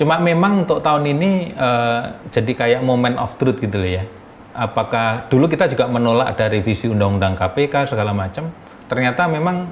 cuma 0.00 0.16
memang 0.16 0.64
untuk 0.64 0.80
tahun 0.80 1.04
ini 1.12 1.52
eh, 1.52 2.00
jadi 2.32 2.52
kayak 2.56 2.80
moment 2.80 3.20
of 3.20 3.36
truth 3.36 3.60
gitu 3.60 3.76
loh 3.76 3.92
ya. 3.92 4.08
Apakah 4.56 5.28
dulu 5.28 5.52
kita 5.52 5.68
juga 5.68 5.84
menolak 5.84 6.32
ada 6.32 6.48
revisi 6.48 6.88
undang-undang 6.88 7.36
KPK 7.36 7.92
segala 7.92 8.16
macam. 8.16 8.48
Ternyata 8.88 9.28
memang 9.28 9.68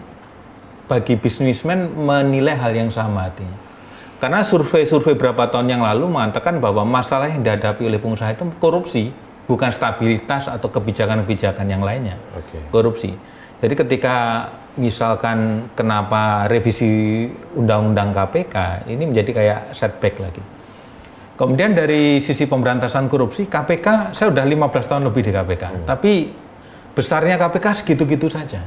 bagi 0.84 1.16
bisnismen 1.16 1.88
menilai 1.96 2.52
hal 2.52 2.76
yang 2.76 2.92
sama 2.92 3.32
artinya. 3.32 3.67
Karena 4.18 4.42
survei-survei 4.42 5.14
berapa 5.14 5.46
tahun 5.46 5.78
yang 5.78 5.82
lalu 5.86 6.10
mengatakan 6.10 6.58
bahwa 6.58 6.82
masalah 6.82 7.30
yang 7.30 7.46
dihadapi 7.46 7.86
oleh 7.86 8.02
pengusaha 8.02 8.34
itu 8.34 8.50
korupsi, 8.58 9.14
bukan 9.46 9.70
stabilitas 9.70 10.50
atau 10.50 10.66
kebijakan-kebijakan 10.68 11.66
yang 11.70 11.80
lainnya 11.80 12.18
Oke. 12.34 12.58
korupsi. 12.74 13.14
Jadi 13.58 13.74
ketika 13.74 14.14
misalkan 14.78 15.70
kenapa 15.74 16.46
revisi 16.46 17.26
undang-undang 17.54 18.14
KPK 18.14 18.86
ini 18.90 19.02
menjadi 19.06 19.30
kayak 19.34 19.60
setback 19.74 20.14
lagi. 20.22 20.42
Kemudian 21.38 21.74
dari 21.74 22.18
sisi 22.18 22.50
pemberantasan 22.50 23.06
korupsi, 23.06 23.46
KPK 23.46 24.10
saya 24.10 24.34
udah 24.34 24.42
15 24.42 24.90
tahun 24.90 25.02
lebih 25.06 25.22
di 25.22 25.30
KPK, 25.30 25.86
tapi 25.86 26.34
besarnya 26.98 27.38
KPK 27.38 27.82
segitu-gitu 27.82 28.26
saja. 28.26 28.66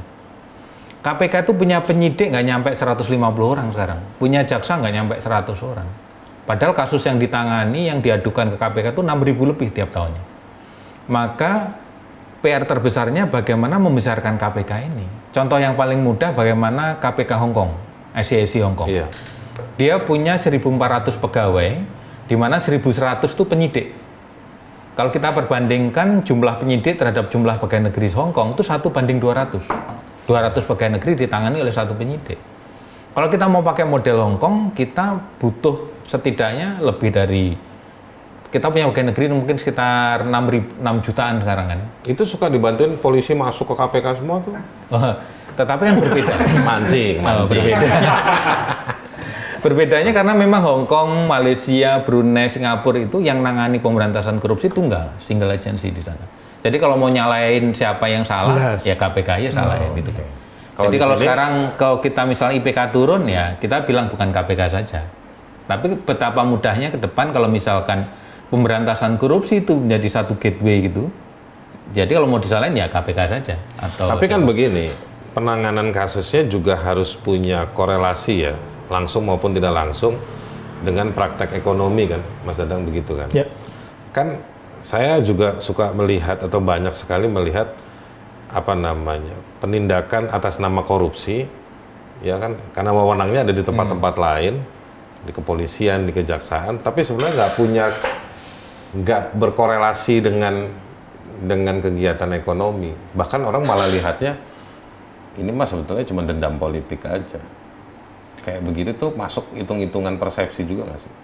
KPK 1.02 1.42
itu 1.42 1.52
punya 1.58 1.82
penyidik 1.82 2.30
nggak 2.30 2.46
nyampe 2.46 2.70
150 2.70 3.10
orang 3.42 3.74
sekarang, 3.74 3.98
punya 4.22 4.46
jaksa 4.46 4.78
nggak 4.78 4.92
nyampe 4.94 5.14
100 5.18 5.50
orang. 5.66 5.88
Padahal 6.46 6.74
kasus 6.78 7.02
yang 7.06 7.18
ditangani, 7.18 7.90
yang 7.90 7.98
diadukan 7.98 8.54
ke 8.54 8.56
KPK 8.58 8.94
itu 8.94 9.02
6.000 9.02 9.50
lebih 9.50 9.68
tiap 9.74 9.90
tahunnya. 9.90 10.22
Maka 11.10 11.74
PR 12.42 12.66
terbesarnya 12.66 13.26
bagaimana 13.30 13.78
membesarkan 13.82 14.38
KPK 14.38 14.72
ini. 14.94 15.06
Contoh 15.34 15.58
yang 15.58 15.74
paling 15.74 15.98
mudah 15.98 16.34
bagaimana 16.34 16.98
KPK 16.98 17.30
Hong 17.38 17.54
Kong, 17.54 17.74
ICIC 18.14 18.62
Hong 18.62 18.74
Kong. 18.78 18.90
Iya. 18.90 19.06
Dia 19.78 19.98
punya 20.02 20.38
1.400 20.38 21.18
pegawai, 21.18 21.70
di 22.26 22.36
mana 22.38 22.62
1.100 22.62 23.26
itu 23.26 23.42
penyidik. 23.46 23.86
Kalau 24.92 25.08
kita 25.08 25.32
perbandingkan 25.32 26.22
jumlah 26.22 26.60
penyidik 26.62 26.98
terhadap 26.98 27.30
jumlah 27.30 27.58
pegawai 27.58 27.90
negeri 27.90 28.10
Hong 28.14 28.30
Kong 28.34 28.54
itu 28.54 28.62
satu 28.66 28.90
banding 28.90 29.22
200. 29.22 30.01
200 30.32 30.64
pegawai 30.64 30.96
negeri 30.96 31.12
ditangani 31.14 31.60
oleh 31.60 31.68
satu 31.70 31.92
penyidik. 31.92 32.40
Kalau 33.12 33.28
kita 33.28 33.44
mau 33.44 33.60
pakai 33.60 33.84
model 33.84 34.16
Hong 34.24 34.38
Kong, 34.40 34.72
kita 34.72 35.20
butuh 35.36 35.92
setidaknya 36.08 36.80
lebih 36.80 37.12
dari 37.12 37.52
kita 38.48 38.68
punya 38.68 38.88
pegawai 38.88 39.12
negeri 39.12 39.24
mungkin 39.28 39.56
sekitar 39.56 40.24
6, 40.24 40.32
ribu- 40.48 40.72
6 40.80 41.04
jutaan 41.04 41.40
sekarang 41.40 41.66
kan. 41.68 41.80
Itu 42.04 42.24
suka 42.24 42.48
dibantuin 42.48 42.96
polisi 42.96 43.36
masuk 43.36 43.68
ke 43.68 43.74
KPK 43.76 44.20
semua 44.20 44.40
tuh. 44.40 44.56
Oh, 44.88 45.12
tetapi 45.52 45.82
kan 45.84 45.94
berbeda. 46.00 46.34
Mancing, 46.68 47.14
Oh, 47.20 47.44
mancing. 47.44 47.60
berbeda. 47.60 47.88
Berbedanya 49.62 50.10
karena 50.10 50.34
memang 50.34 50.58
Hong 50.58 50.84
Kong, 50.90 51.30
Malaysia, 51.30 52.02
Brunei, 52.02 52.50
Singapura 52.50 52.98
itu 52.98 53.22
yang 53.22 53.46
nangani 53.46 53.78
pemberantasan 53.78 54.42
korupsi 54.42 54.66
tunggal, 54.66 55.14
single 55.22 55.54
agency 55.54 55.94
di 55.94 56.02
sana. 56.02 56.26
Jadi 56.62 56.76
kalau 56.78 56.94
mau 56.94 57.10
nyalain 57.10 57.74
siapa 57.74 58.06
yang 58.06 58.22
salah, 58.22 58.78
Jelas. 58.78 58.86
ya 58.86 58.94
KPK 58.94 59.30
ya 59.42 59.50
salahin 59.50 59.90
gitu. 59.92 60.10
Kalau 60.72 60.88
Jadi 60.88 60.96
di 60.96 61.00
kalau 61.02 61.14
sini- 61.14 61.26
sekarang 61.26 61.52
kalau 61.74 61.96
kita 61.98 62.22
misalnya 62.24 62.54
IPK 62.56 62.78
turun 62.88 63.22
ya 63.26 63.58
kita 63.58 63.82
bilang 63.82 64.06
bukan 64.06 64.30
KPK 64.30 64.60
saja. 64.70 65.00
Tapi 65.62 65.98
betapa 65.98 66.42
mudahnya 66.42 66.88
ke 66.88 66.98
depan 66.98 67.30
kalau 67.30 67.46
misalkan 67.46 68.06
pemberantasan 68.48 69.16
korupsi 69.16 69.60
itu 69.60 69.74
menjadi 69.74 70.22
satu 70.22 70.34
gateway 70.34 70.86
gitu. 70.86 71.10
Jadi 71.92 72.14
kalau 72.14 72.24
mau 72.26 72.38
disalahin 72.38 72.72
ya 72.72 72.88
KPK 72.88 73.18
saja 73.28 73.56
atau 73.76 74.06
Tapi 74.08 74.24
kan 74.24 74.40
siapa. 74.40 74.48
begini, 74.48 74.86
penanganan 75.34 75.90
kasusnya 75.90 76.46
juga 76.46 76.72
harus 76.74 77.12
punya 77.12 77.68
korelasi 77.68 78.34
ya, 78.42 78.54
langsung 78.88 79.28
maupun 79.28 79.52
tidak 79.52 79.72
langsung 79.72 80.16
dengan 80.80 81.12
praktek 81.12 81.52
ekonomi 81.52 82.08
kan, 82.08 82.22
Mas 82.42 82.56
Dadang 82.56 82.82
begitu 82.82 83.12
kan? 83.12 83.28
Ya. 83.30 83.44
Kan 84.10 84.40
saya 84.82 85.22
juga 85.22 85.62
suka 85.62 85.94
melihat 85.94 86.42
atau 86.42 86.58
banyak 86.58 86.92
sekali 86.98 87.30
melihat 87.30 87.70
apa 88.52 88.74
namanya 88.74 89.38
penindakan 89.62 90.28
atas 90.28 90.58
nama 90.58 90.82
korupsi, 90.82 91.46
ya 92.20 92.36
kan? 92.36 92.58
Karena 92.74 92.90
wewenangnya 92.92 93.46
ada 93.48 93.54
di 93.54 93.62
tempat-tempat 93.62 94.14
lain, 94.18 94.60
di 95.22 95.30
kepolisian, 95.32 96.04
di 96.04 96.12
kejaksaan, 96.12 96.82
tapi 96.82 97.06
sebenarnya 97.06 97.34
nggak 97.38 97.54
punya 97.54 97.84
nggak 98.92 99.22
berkorelasi 99.38 100.20
dengan 100.20 100.68
dengan 101.40 101.78
kegiatan 101.80 102.28
ekonomi. 102.36 102.92
Bahkan 103.14 103.40
orang 103.40 103.62
malah 103.64 103.88
lihatnya 103.88 104.36
ini 105.38 105.48
mah 105.48 105.64
sebetulnya 105.64 106.04
cuma 106.04 106.26
dendam 106.26 106.60
politik 106.60 107.06
aja. 107.08 107.40
Kayak 108.42 108.60
begitu 108.66 108.90
tuh 108.98 109.14
masuk 109.14 109.46
hitung-hitungan 109.54 110.18
persepsi 110.18 110.66
juga 110.66 110.90
nggak 110.90 111.00
sih? 111.00 111.14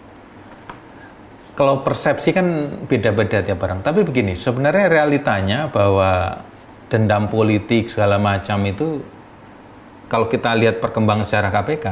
Kalau 1.59 1.83
persepsi 1.83 2.31
kan 2.31 2.71
beda-beda 2.87 3.43
tiap 3.43 3.59
orang. 3.67 3.83
Tapi 3.83 4.07
begini, 4.07 4.39
sebenarnya 4.39 4.87
realitanya 4.87 5.67
bahwa 5.67 6.39
dendam 6.87 7.27
politik 7.27 7.91
segala 7.91 8.15
macam 8.15 8.63
itu 8.63 9.03
kalau 10.07 10.31
kita 10.31 10.55
lihat 10.55 10.79
perkembangan 10.79 11.27
secara 11.27 11.51
KPK, 11.51 11.87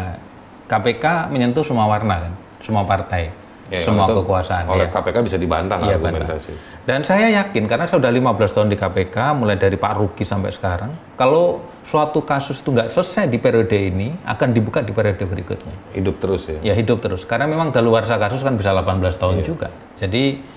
KPK 0.71 1.35
menyentuh 1.35 1.67
semua 1.67 1.91
warna 1.91 2.31
kan, 2.31 2.33
semua 2.63 2.87
partai, 2.87 3.35
Ya, 3.67 3.83
semua 3.83 4.07
itu 4.07 4.15
kekuasaan. 4.23 4.71
Oleh 4.71 4.87
ya. 4.87 4.95
KPK 4.95 5.17
bisa 5.27 5.37
dibantah 5.43 5.83
Iya, 5.83 5.99
argumentasi. 5.99 6.53
Dan 6.87 7.03
saya 7.03 7.27
yakin 7.43 7.67
karena 7.67 7.91
saya 7.91 7.99
sudah 7.99 8.15
15 8.15 8.55
tahun 8.55 8.69
di 8.71 8.79
KPK, 8.79 9.17
mulai 9.35 9.59
dari 9.59 9.75
Pak 9.75 9.93
Ruki 9.99 10.23
sampai 10.23 10.55
sekarang, 10.55 10.95
kalau 11.19 11.67
suatu 11.83 12.23
kasus 12.23 12.63
itu 12.63 12.71
nggak 12.71 12.87
selesai 12.87 13.27
di 13.27 13.43
periode 13.43 13.75
ini, 13.75 14.15
akan 14.23 14.55
dibuka 14.55 14.87
di 14.87 14.95
periode 14.95 15.23
berikutnya. 15.27 15.75
Hidup 15.99 16.23
terus 16.23 16.47
ya. 16.47 16.59
Ya 16.63 16.75
hidup 16.79 17.03
terus. 17.03 17.27
Karena 17.27 17.51
memang 17.51 17.75
daluarsa 17.75 18.19
kasus 18.23 18.47
kan 18.47 18.55
bisa 18.55 18.71
18 18.71 19.03
tahun 19.19 19.43
juga. 19.43 19.75
Jadi 19.99 20.55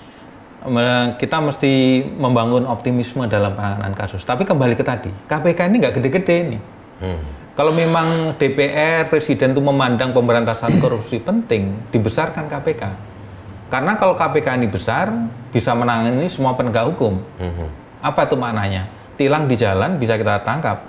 kita 1.17 1.37
mesti 1.39 2.03
membangun 2.19 2.67
optimisme 2.67 3.25
dalam 3.25 3.55
penanganan 3.55 3.95
kasus. 3.95 4.21
Tapi 4.21 4.43
kembali 4.43 4.75
ke 4.75 4.83
tadi, 4.83 5.09
KPK 5.25 5.71
ini 5.71 5.75
nggak 5.81 5.93
gede-gede 5.97 6.37
nih. 6.51 6.61
Hmm. 6.99 7.23
Kalau 7.59 7.75
memang 7.75 8.39
DPR, 8.39 9.11
Presiden 9.11 9.51
itu 9.51 9.59
memandang 9.59 10.15
pemberantasan 10.15 10.79
korupsi 10.79 11.19
penting, 11.19 11.91
dibesarkan 11.91 12.47
KPK. 12.47 12.87
Karena 13.67 13.99
kalau 13.99 14.15
KPK 14.15 14.55
ini 14.55 14.71
besar, 14.71 15.11
bisa 15.51 15.75
menangani 15.75 16.31
semua 16.31 16.55
penegak 16.55 16.87
hukum. 16.87 17.19
Apa 17.99 18.31
itu 18.31 18.39
maknanya? 18.39 18.87
Tilang 19.19 19.51
di 19.51 19.59
jalan 19.59 19.99
bisa 19.99 20.15
kita 20.15 20.39
tangkap. 20.47 20.87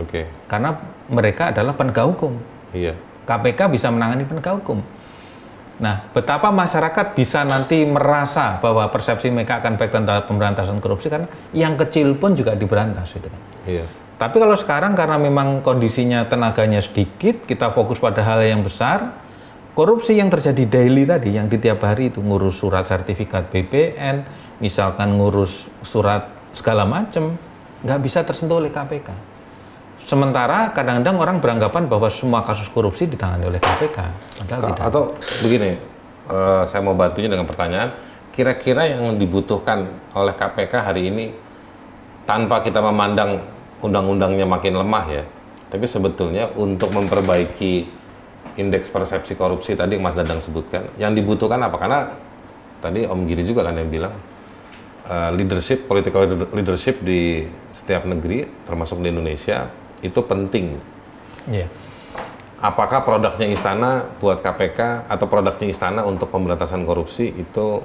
Oke. 0.00 0.32
Karena 0.48 0.80
mereka 1.12 1.52
adalah 1.52 1.76
penegak 1.76 2.08
hukum. 2.08 2.40
Iya. 2.72 2.96
KPK 3.28 3.68
bisa 3.68 3.92
menangani 3.92 4.24
penegak 4.24 4.64
hukum. 4.64 4.80
Nah, 5.76 6.08
betapa 6.16 6.48
masyarakat 6.48 7.12
bisa 7.12 7.44
nanti 7.44 7.84
merasa 7.84 8.56
bahwa 8.64 8.88
persepsi 8.88 9.28
mereka 9.28 9.60
akan 9.60 9.76
baik 9.76 9.92
tentang 9.92 10.24
pemberantasan 10.24 10.80
korupsi 10.80 11.12
karena 11.12 11.28
yang 11.52 11.76
kecil 11.76 12.16
pun 12.16 12.32
juga 12.32 12.56
diberantas 12.56 13.12
gitu 13.12 13.28
kan. 13.28 13.42
Iya. 13.68 14.07
Tapi 14.18 14.36
kalau 14.42 14.58
sekarang 14.58 14.98
karena 14.98 15.14
memang 15.14 15.62
kondisinya 15.62 16.26
tenaganya 16.26 16.82
sedikit, 16.82 17.46
kita 17.46 17.70
fokus 17.70 18.02
pada 18.02 18.18
hal 18.26 18.42
yang 18.42 18.66
besar, 18.66 19.14
korupsi 19.78 20.18
yang 20.18 20.26
terjadi 20.26 20.66
daily 20.66 21.06
tadi, 21.06 21.38
yang 21.38 21.46
di 21.46 21.54
tiap 21.62 21.86
hari 21.86 22.10
itu 22.10 22.18
ngurus 22.18 22.58
surat 22.58 22.82
sertifikat 22.82 23.46
BPN, 23.54 24.26
misalkan 24.58 25.14
ngurus 25.14 25.70
surat 25.86 26.26
segala 26.50 26.82
macam, 26.82 27.38
nggak 27.86 28.00
bisa 28.02 28.26
tersentuh 28.26 28.58
oleh 28.58 28.74
KPK. 28.74 29.14
Sementara 30.02 30.74
kadang-kadang 30.74 31.16
orang 31.22 31.36
beranggapan 31.38 31.86
bahwa 31.86 32.10
semua 32.10 32.42
kasus 32.42 32.66
korupsi 32.66 33.06
ditangani 33.06 33.54
oleh 33.54 33.62
KPK, 33.62 33.98
padahal 34.42 34.60
Ka- 34.60 34.68
tidak. 34.74 34.82
Atau 34.90 35.02
begini, 35.46 35.70
eh, 36.26 36.62
saya 36.66 36.82
mau 36.82 36.98
bantunya 36.98 37.30
dengan 37.30 37.46
pertanyaan. 37.46 37.94
Kira-kira 38.34 38.82
yang 38.90 39.14
dibutuhkan 39.14 39.86
oleh 40.10 40.34
KPK 40.34 40.74
hari 40.90 41.06
ini 41.06 41.30
tanpa 42.26 42.66
kita 42.66 42.82
memandang 42.82 43.57
undang-undangnya 43.78 44.44
makin 44.44 44.74
lemah 44.74 45.04
ya, 45.06 45.22
tapi 45.70 45.86
sebetulnya 45.86 46.50
untuk 46.58 46.90
memperbaiki 46.90 47.86
indeks 48.58 48.90
persepsi 48.90 49.38
korupsi 49.38 49.78
tadi 49.78 49.94
yang 49.94 50.02
Mas 50.02 50.18
Dadang 50.18 50.42
sebutkan, 50.42 50.90
yang 50.98 51.14
dibutuhkan 51.14 51.62
apa? 51.62 51.78
Karena 51.78 52.00
tadi 52.82 53.06
Om 53.06 53.26
Giri 53.26 53.46
juga 53.46 53.66
kan 53.66 53.78
yang 53.78 53.86
bilang 53.86 54.14
eh, 55.06 55.30
leadership, 55.34 55.86
political 55.86 56.26
leadership 56.50 56.98
di 57.00 57.46
setiap 57.70 58.02
negeri, 58.02 58.42
termasuk 58.66 58.98
di 58.98 59.08
Indonesia, 59.08 59.70
itu 60.02 60.20
penting 60.22 60.78
Iya. 61.48 61.64
apakah 62.60 63.06
produknya 63.06 63.48
istana 63.48 64.04
buat 64.20 64.42
KPK 64.42 65.08
atau 65.08 65.24
produknya 65.30 65.70
istana 65.70 66.04
untuk 66.04 66.28
pemberantasan 66.28 66.84
korupsi 66.84 67.30
itu 67.32 67.80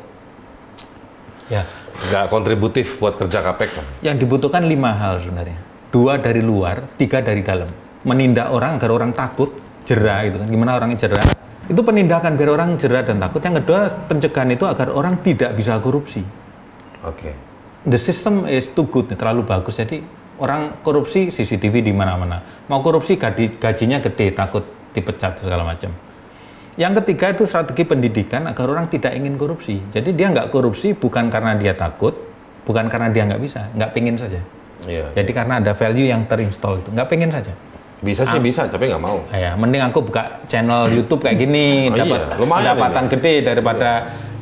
Ya. 1.47 1.63
nggak 2.09 2.27
kontributif 2.27 2.97
buat 2.99 3.15
kerja 3.15 3.39
KPK? 3.39 4.03
Yang 4.03 4.15
dibutuhkan 4.25 4.63
lima 4.65 4.91
hal 4.91 5.21
sebenarnya. 5.23 5.59
Dua 5.93 6.17
dari 6.17 6.41
luar, 6.41 6.97
tiga 6.97 7.21
dari 7.21 7.45
dalam. 7.45 7.69
Menindak 8.01 8.49
orang 8.49 8.81
agar 8.81 8.89
orang 8.89 9.13
takut, 9.13 9.53
jerah 9.85 10.25
itu 10.25 10.41
kan. 10.41 10.49
Gimana 10.49 10.81
orangnya 10.81 11.05
jerah? 11.05 11.21
Itu 11.69 11.85
penindakan 11.85 12.33
biar 12.33 12.49
orang 12.49 12.81
jerah 12.81 13.05
dan 13.05 13.21
takut. 13.21 13.45
Yang 13.45 13.61
kedua, 13.61 13.93
pencegahan 14.09 14.49
itu 14.57 14.65
agar 14.65 14.89
orang 14.89 15.21
tidak 15.21 15.53
bisa 15.53 15.77
korupsi. 15.77 16.25
Oke. 17.05 17.37
The 17.85 18.01
system 18.01 18.49
is 18.49 18.73
too 18.73 18.89
good, 18.89 19.05
terlalu 19.13 19.45
bagus. 19.45 19.77
Jadi 19.77 20.01
orang 20.41 20.81
korupsi 20.81 21.29
CCTV 21.29 21.85
di 21.85 21.93
mana-mana. 21.93 22.41
Mau 22.73 22.81
korupsi 22.81 23.13
gaji, 23.13 23.61
gajinya 23.61 24.01
gede, 24.01 24.33
takut 24.33 24.65
dipecat 24.97 25.45
segala 25.45 25.61
macam. 25.61 25.93
Yang 26.73 27.05
ketiga 27.05 27.37
itu 27.37 27.45
strategi 27.45 27.85
pendidikan 27.85 28.49
agar 28.49 28.65
orang 28.65 28.89
tidak 28.89 29.13
ingin 29.13 29.37
korupsi. 29.37 29.77
Jadi 29.93 30.09
dia 30.17 30.33
nggak 30.33 30.49
korupsi 30.49 30.97
bukan 30.97 31.29
karena 31.29 31.53
dia 31.53 31.77
takut, 31.77 32.17
bukan 32.65 32.89
karena 32.89 33.13
dia 33.13 33.29
nggak 33.29 33.41
bisa, 33.45 33.69
nggak 33.77 33.93
pengen 33.93 34.17
saja. 34.17 34.41
Iya. 34.85 35.05
Jadi 35.15 35.31
karena 35.31 35.59
ada 35.59 35.71
value 35.73 36.07
yang 36.09 36.27
terinstall 36.27 36.79
itu, 36.83 36.89
nggak 36.91 37.07
pengen 37.07 37.29
saja. 37.31 37.53
Bisa 38.03 38.27
sih 38.27 38.39
bisa, 38.43 38.67
tapi 38.67 38.91
nggak 38.91 38.99
mau. 38.99 39.23
Ah, 39.31 39.39
ya, 39.39 39.51
mending 39.55 39.79
aku 39.79 40.03
buka 40.03 40.43
channel 40.43 40.91
YouTube 40.91 41.23
kayak 41.23 41.39
gini, 41.39 41.87
Oh 41.87 41.95
dapat 41.95 42.19
iya, 42.19 42.35
lumayan 42.35 42.75
pendapatan 42.75 43.05
gede 43.07 43.33
daripada 43.47 43.89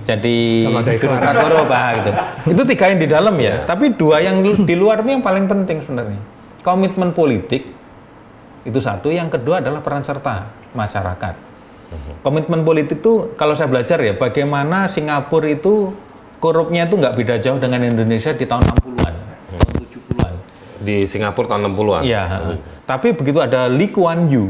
jadi 0.02 0.38
Sama 0.66 0.82
kayak 0.82 0.98
birokrat 0.98 1.36
korup 1.38 1.70
ah, 1.70 1.90
gitu. 2.02 2.12
Itu 2.58 2.62
tiga 2.66 2.86
yang 2.90 3.00
di 3.00 3.08
dalam 3.08 3.36
ya. 3.38 3.62
Tapi 3.70 3.94
dua 3.94 4.18
yang 4.18 4.42
di 4.42 4.74
luar 4.74 5.06
itu 5.06 5.14
yang 5.14 5.22
paling 5.22 5.46
penting 5.46 5.86
sebenarnya. 5.86 6.18
Komitmen 6.66 7.14
politik 7.14 7.70
itu 8.66 8.80
satu, 8.82 9.14
yang 9.14 9.30
kedua 9.30 9.62
adalah 9.62 9.82
peran 9.86 10.02
serta 10.02 10.50
masyarakat. 10.74 11.54
Komitmen 12.22 12.64
politik 12.64 13.04
itu 13.04 13.34
kalau 13.36 13.52
saya 13.54 13.68
belajar 13.68 14.00
ya, 14.00 14.14
bagaimana 14.16 14.88
Singapura 14.88 15.50
itu 15.52 15.92
korupnya 16.42 16.88
itu 16.88 16.96
nggak 16.98 17.14
beda 17.18 17.36
jauh 17.38 17.60
dengan 17.60 17.84
Indonesia 17.84 18.32
di 18.34 18.46
tahun 18.48 18.64
60-an, 18.64 18.74
tahun 18.74 18.86
70-an. 18.88 19.14
Di 20.82 21.06
Singapura 21.06 21.56
tahun 21.56 21.72
60-an. 21.72 22.02
Iya. 22.04 22.24
Tapi 22.90 23.14
begitu 23.14 23.38
ada 23.38 23.70
Lee 23.70 23.94
Kuan 23.94 24.28
Yew, 24.28 24.50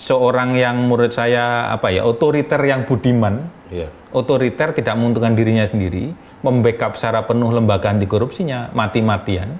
seorang 0.00 0.58
yang 0.58 0.88
menurut 0.88 1.14
saya 1.14 1.70
apa 1.70 1.92
ya 1.92 2.02
otoriter 2.02 2.58
yang 2.64 2.88
budiman, 2.88 3.46
Iya. 3.70 3.88
otoriter 4.10 4.74
tidak 4.74 4.94
menguntungkan 4.98 5.34
dirinya 5.34 5.66
sendiri, 5.66 6.14
membackup 6.42 6.98
secara 6.98 7.24
penuh 7.24 7.50
lembaga 7.50 7.90
anti 7.90 8.06
korupsinya 8.06 8.70
mati-matian, 8.74 9.56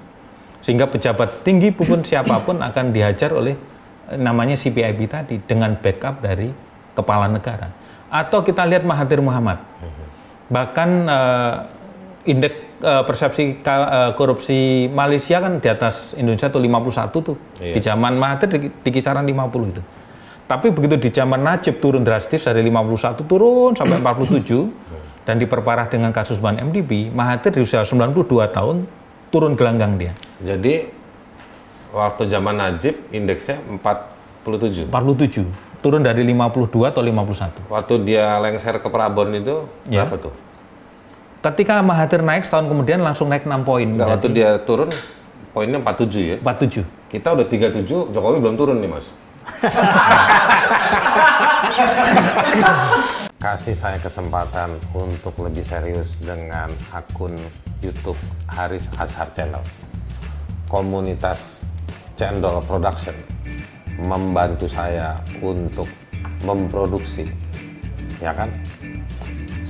sehingga 0.61 0.89
pejabat 0.89 1.45
tinggi 1.47 1.71
pun 1.71 2.03
siapa 2.09 2.41
pun 2.43 2.59
akan 2.59 2.91
dihajar 2.91 3.31
oleh 3.31 3.55
eh, 4.11 4.17
namanya 4.19 4.57
CPIB 4.59 4.99
tadi 5.07 5.35
dengan 5.43 5.75
backup 5.79 6.19
dari 6.21 6.51
kepala 6.95 7.29
negara. 7.29 7.71
Atau 8.09 8.45
kita 8.45 8.63
lihat 8.63 8.87
Mahathir 8.87 9.19
Muhammad, 9.19 9.59
bahkan 10.47 10.89
eh, 11.09 11.53
indeks 12.29 12.64
eh, 12.77 13.03
persepsi 13.03 13.59
ka- 13.59 13.87
eh, 13.87 14.11
korupsi 14.13 14.57
Malaysia 14.87 15.37
kan 15.37 15.59
di 15.59 15.67
atas 15.67 16.11
Indonesia 16.13 16.47
tuh 16.47 16.59
51 16.59 17.21
tuh. 17.21 17.35
Iya. 17.59 17.73
Di 17.75 17.79
zaman 17.79 18.15
Mahathir 18.15 18.47
di, 18.49 18.59
di 18.69 18.89
kisaran 18.89 19.23
50 19.23 19.71
itu. 19.71 19.81
Tapi 20.45 20.69
begitu 20.69 20.95
di 20.95 21.09
zaman 21.09 21.41
Najib 21.41 21.81
turun 21.81 22.05
drastis 22.05 22.45
dari 22.45 22.61
51 22.61 23.25
turun 23.25 23.73
sampai 23.73 23.97
47 23.97 24.69
dan 25.25 25.41
diperparah 25.41 25.89
dengan 25.89 26.13
kasus 26.13 26.37
ban 26.37 26.53
MDB, 26.55 27.09
Mahathir 27.09 27.49
di 27.49 27.65
usia 27.65 27.81
92 27.81 28.21
tahun 28.53 28.85
turun 29.33 29.57
gelanggang 29.57 29.97
dia. 29.97 30.13
Jadi 30.37 30.85
waktu 31.89 32.29
zaman 32.29 32.55
Najib 32.55 32.93
indeksnya 33.09 33.57
47. 33.73 34.85
47. 34.85 35.49
Turun 35.81 36.01
dari 36.01 36.21
52 36.21 36.93
atau 36.93 37.01
51. 37.01 37.65
Waktu 37.65 37.93
dia 38.05 38.37
lengser 38.37 38.77
ke 38.77 38.89
Prabon 38.89 39.33
itu 39.33 39.65
Ya. 39.85 40.05
berapa 40.05 40.29
tuh? 40.29 40.33
Ketika 41.45 41.77
Mahathir 41.85 42.25
naik 42.25 42.41
setahun 42.41 42.65
kemudian 42.65 43.05
langsung 43.05 43.29
naik 43.29 43.45
6 43.45 43.61
poin 43.61 43.85
Enggak, 43.85 44.17
waktu 44.17 44.33
dia 44.33 44.57
turun 44.65 44.89
poinnya 45.53 45.77
47 45.77 46.25
ya. 46.25 46.41
47. 46.41 46.81
Kita 47.05 47.37
udah 47.37 47.45
37, 47.45 47.85
Jokowi 48.09 48.41
belum 48.41 48.57
turun 48.57 48.81
nih, 48.81 48.89
Mas. 48.89 49.13
Kasih 53.45 53.77
saya 53.77 54.01
kesempatan 54.01 54.73
untuk 54.97 55.37
lebih 55.37 55.61
serius 55.61 56.17
dengan 56.17 56.73
akun 56.89 57.37
YouTube 57.85 58.17
Haris 58.49 58.89
Azhar 58.97 59.29
Channel. 59.29 59.61
Komunitas 60.65 61.61
Cendol 62.17 62.57
Production 62.65 63.13
membantu 64.01 64.65
saya 64.65 65.21
untuk 65.45 65.85
memproduksi, 66.41 67.29
ya 68.17 68.33
kan? 68.33 68.49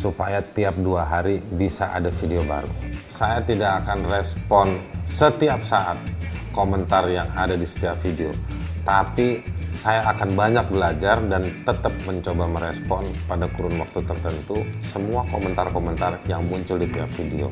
Supaya 0.06 0.38
tiap 0.54 0.78
dua 0.78 1.02
hari 1.02 1.42
bisa 1.42 1.90
ada 1.90 2.14
video 2.14 2.46
baru. 2.46 2.70
Saya 3.10 3.42
tidak 3.42 3.82
akan 3.82 4.06
respon 4.06 4.78
setiap 5.02 5.66
saat 5.66 5.98
komentar 6.54 7.10
yang 7.10 7.26
ada 7.34 7.58
di 7.58 7.66
setiap 7.66 7.98
video, 8.06 8.30
tapi 8.86 9.42
saya 9.74 10.06
akan 10.14 10.38
banyak 10.38 10.70
belajar 10.70 11.26
dan 11.26 11.50
tetap 11.66 11.90
mencoba 12.06 12.46
merespon 12.46 13.02
pada 13.26 13.50
kurun 13.50 13.82
waktu 13.82 14.06
tertentu 14.06 14.62
semua 14.78 15.26
komentar-komentar 15.26 16.22
yang 16.30 16.46
muncul 16.46 16.78
di 16.78 16.86
tiap 16.86 17.10
video. 17.18 17.50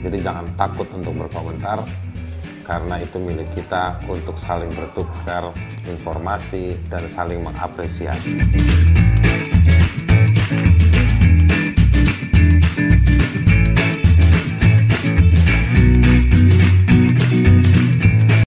Jadi 0.00 0.24
jangan 0.24 0.48
takut 0.56 0.88
untuk 0.96 1.12
berkomentar 1.20 1.84
karena 2.64 2.96
itu 2.96 3.20
milik 3.20 3.52
kita 3.52 4.00
untuk 4.08 4.40
saling 4.40 4.72
bertukar 4.72 5.52
informasi 5.84 6.80
dan 6.88 7.04
saling 7.12 7.44
mengapresiasi. 7.44 8.40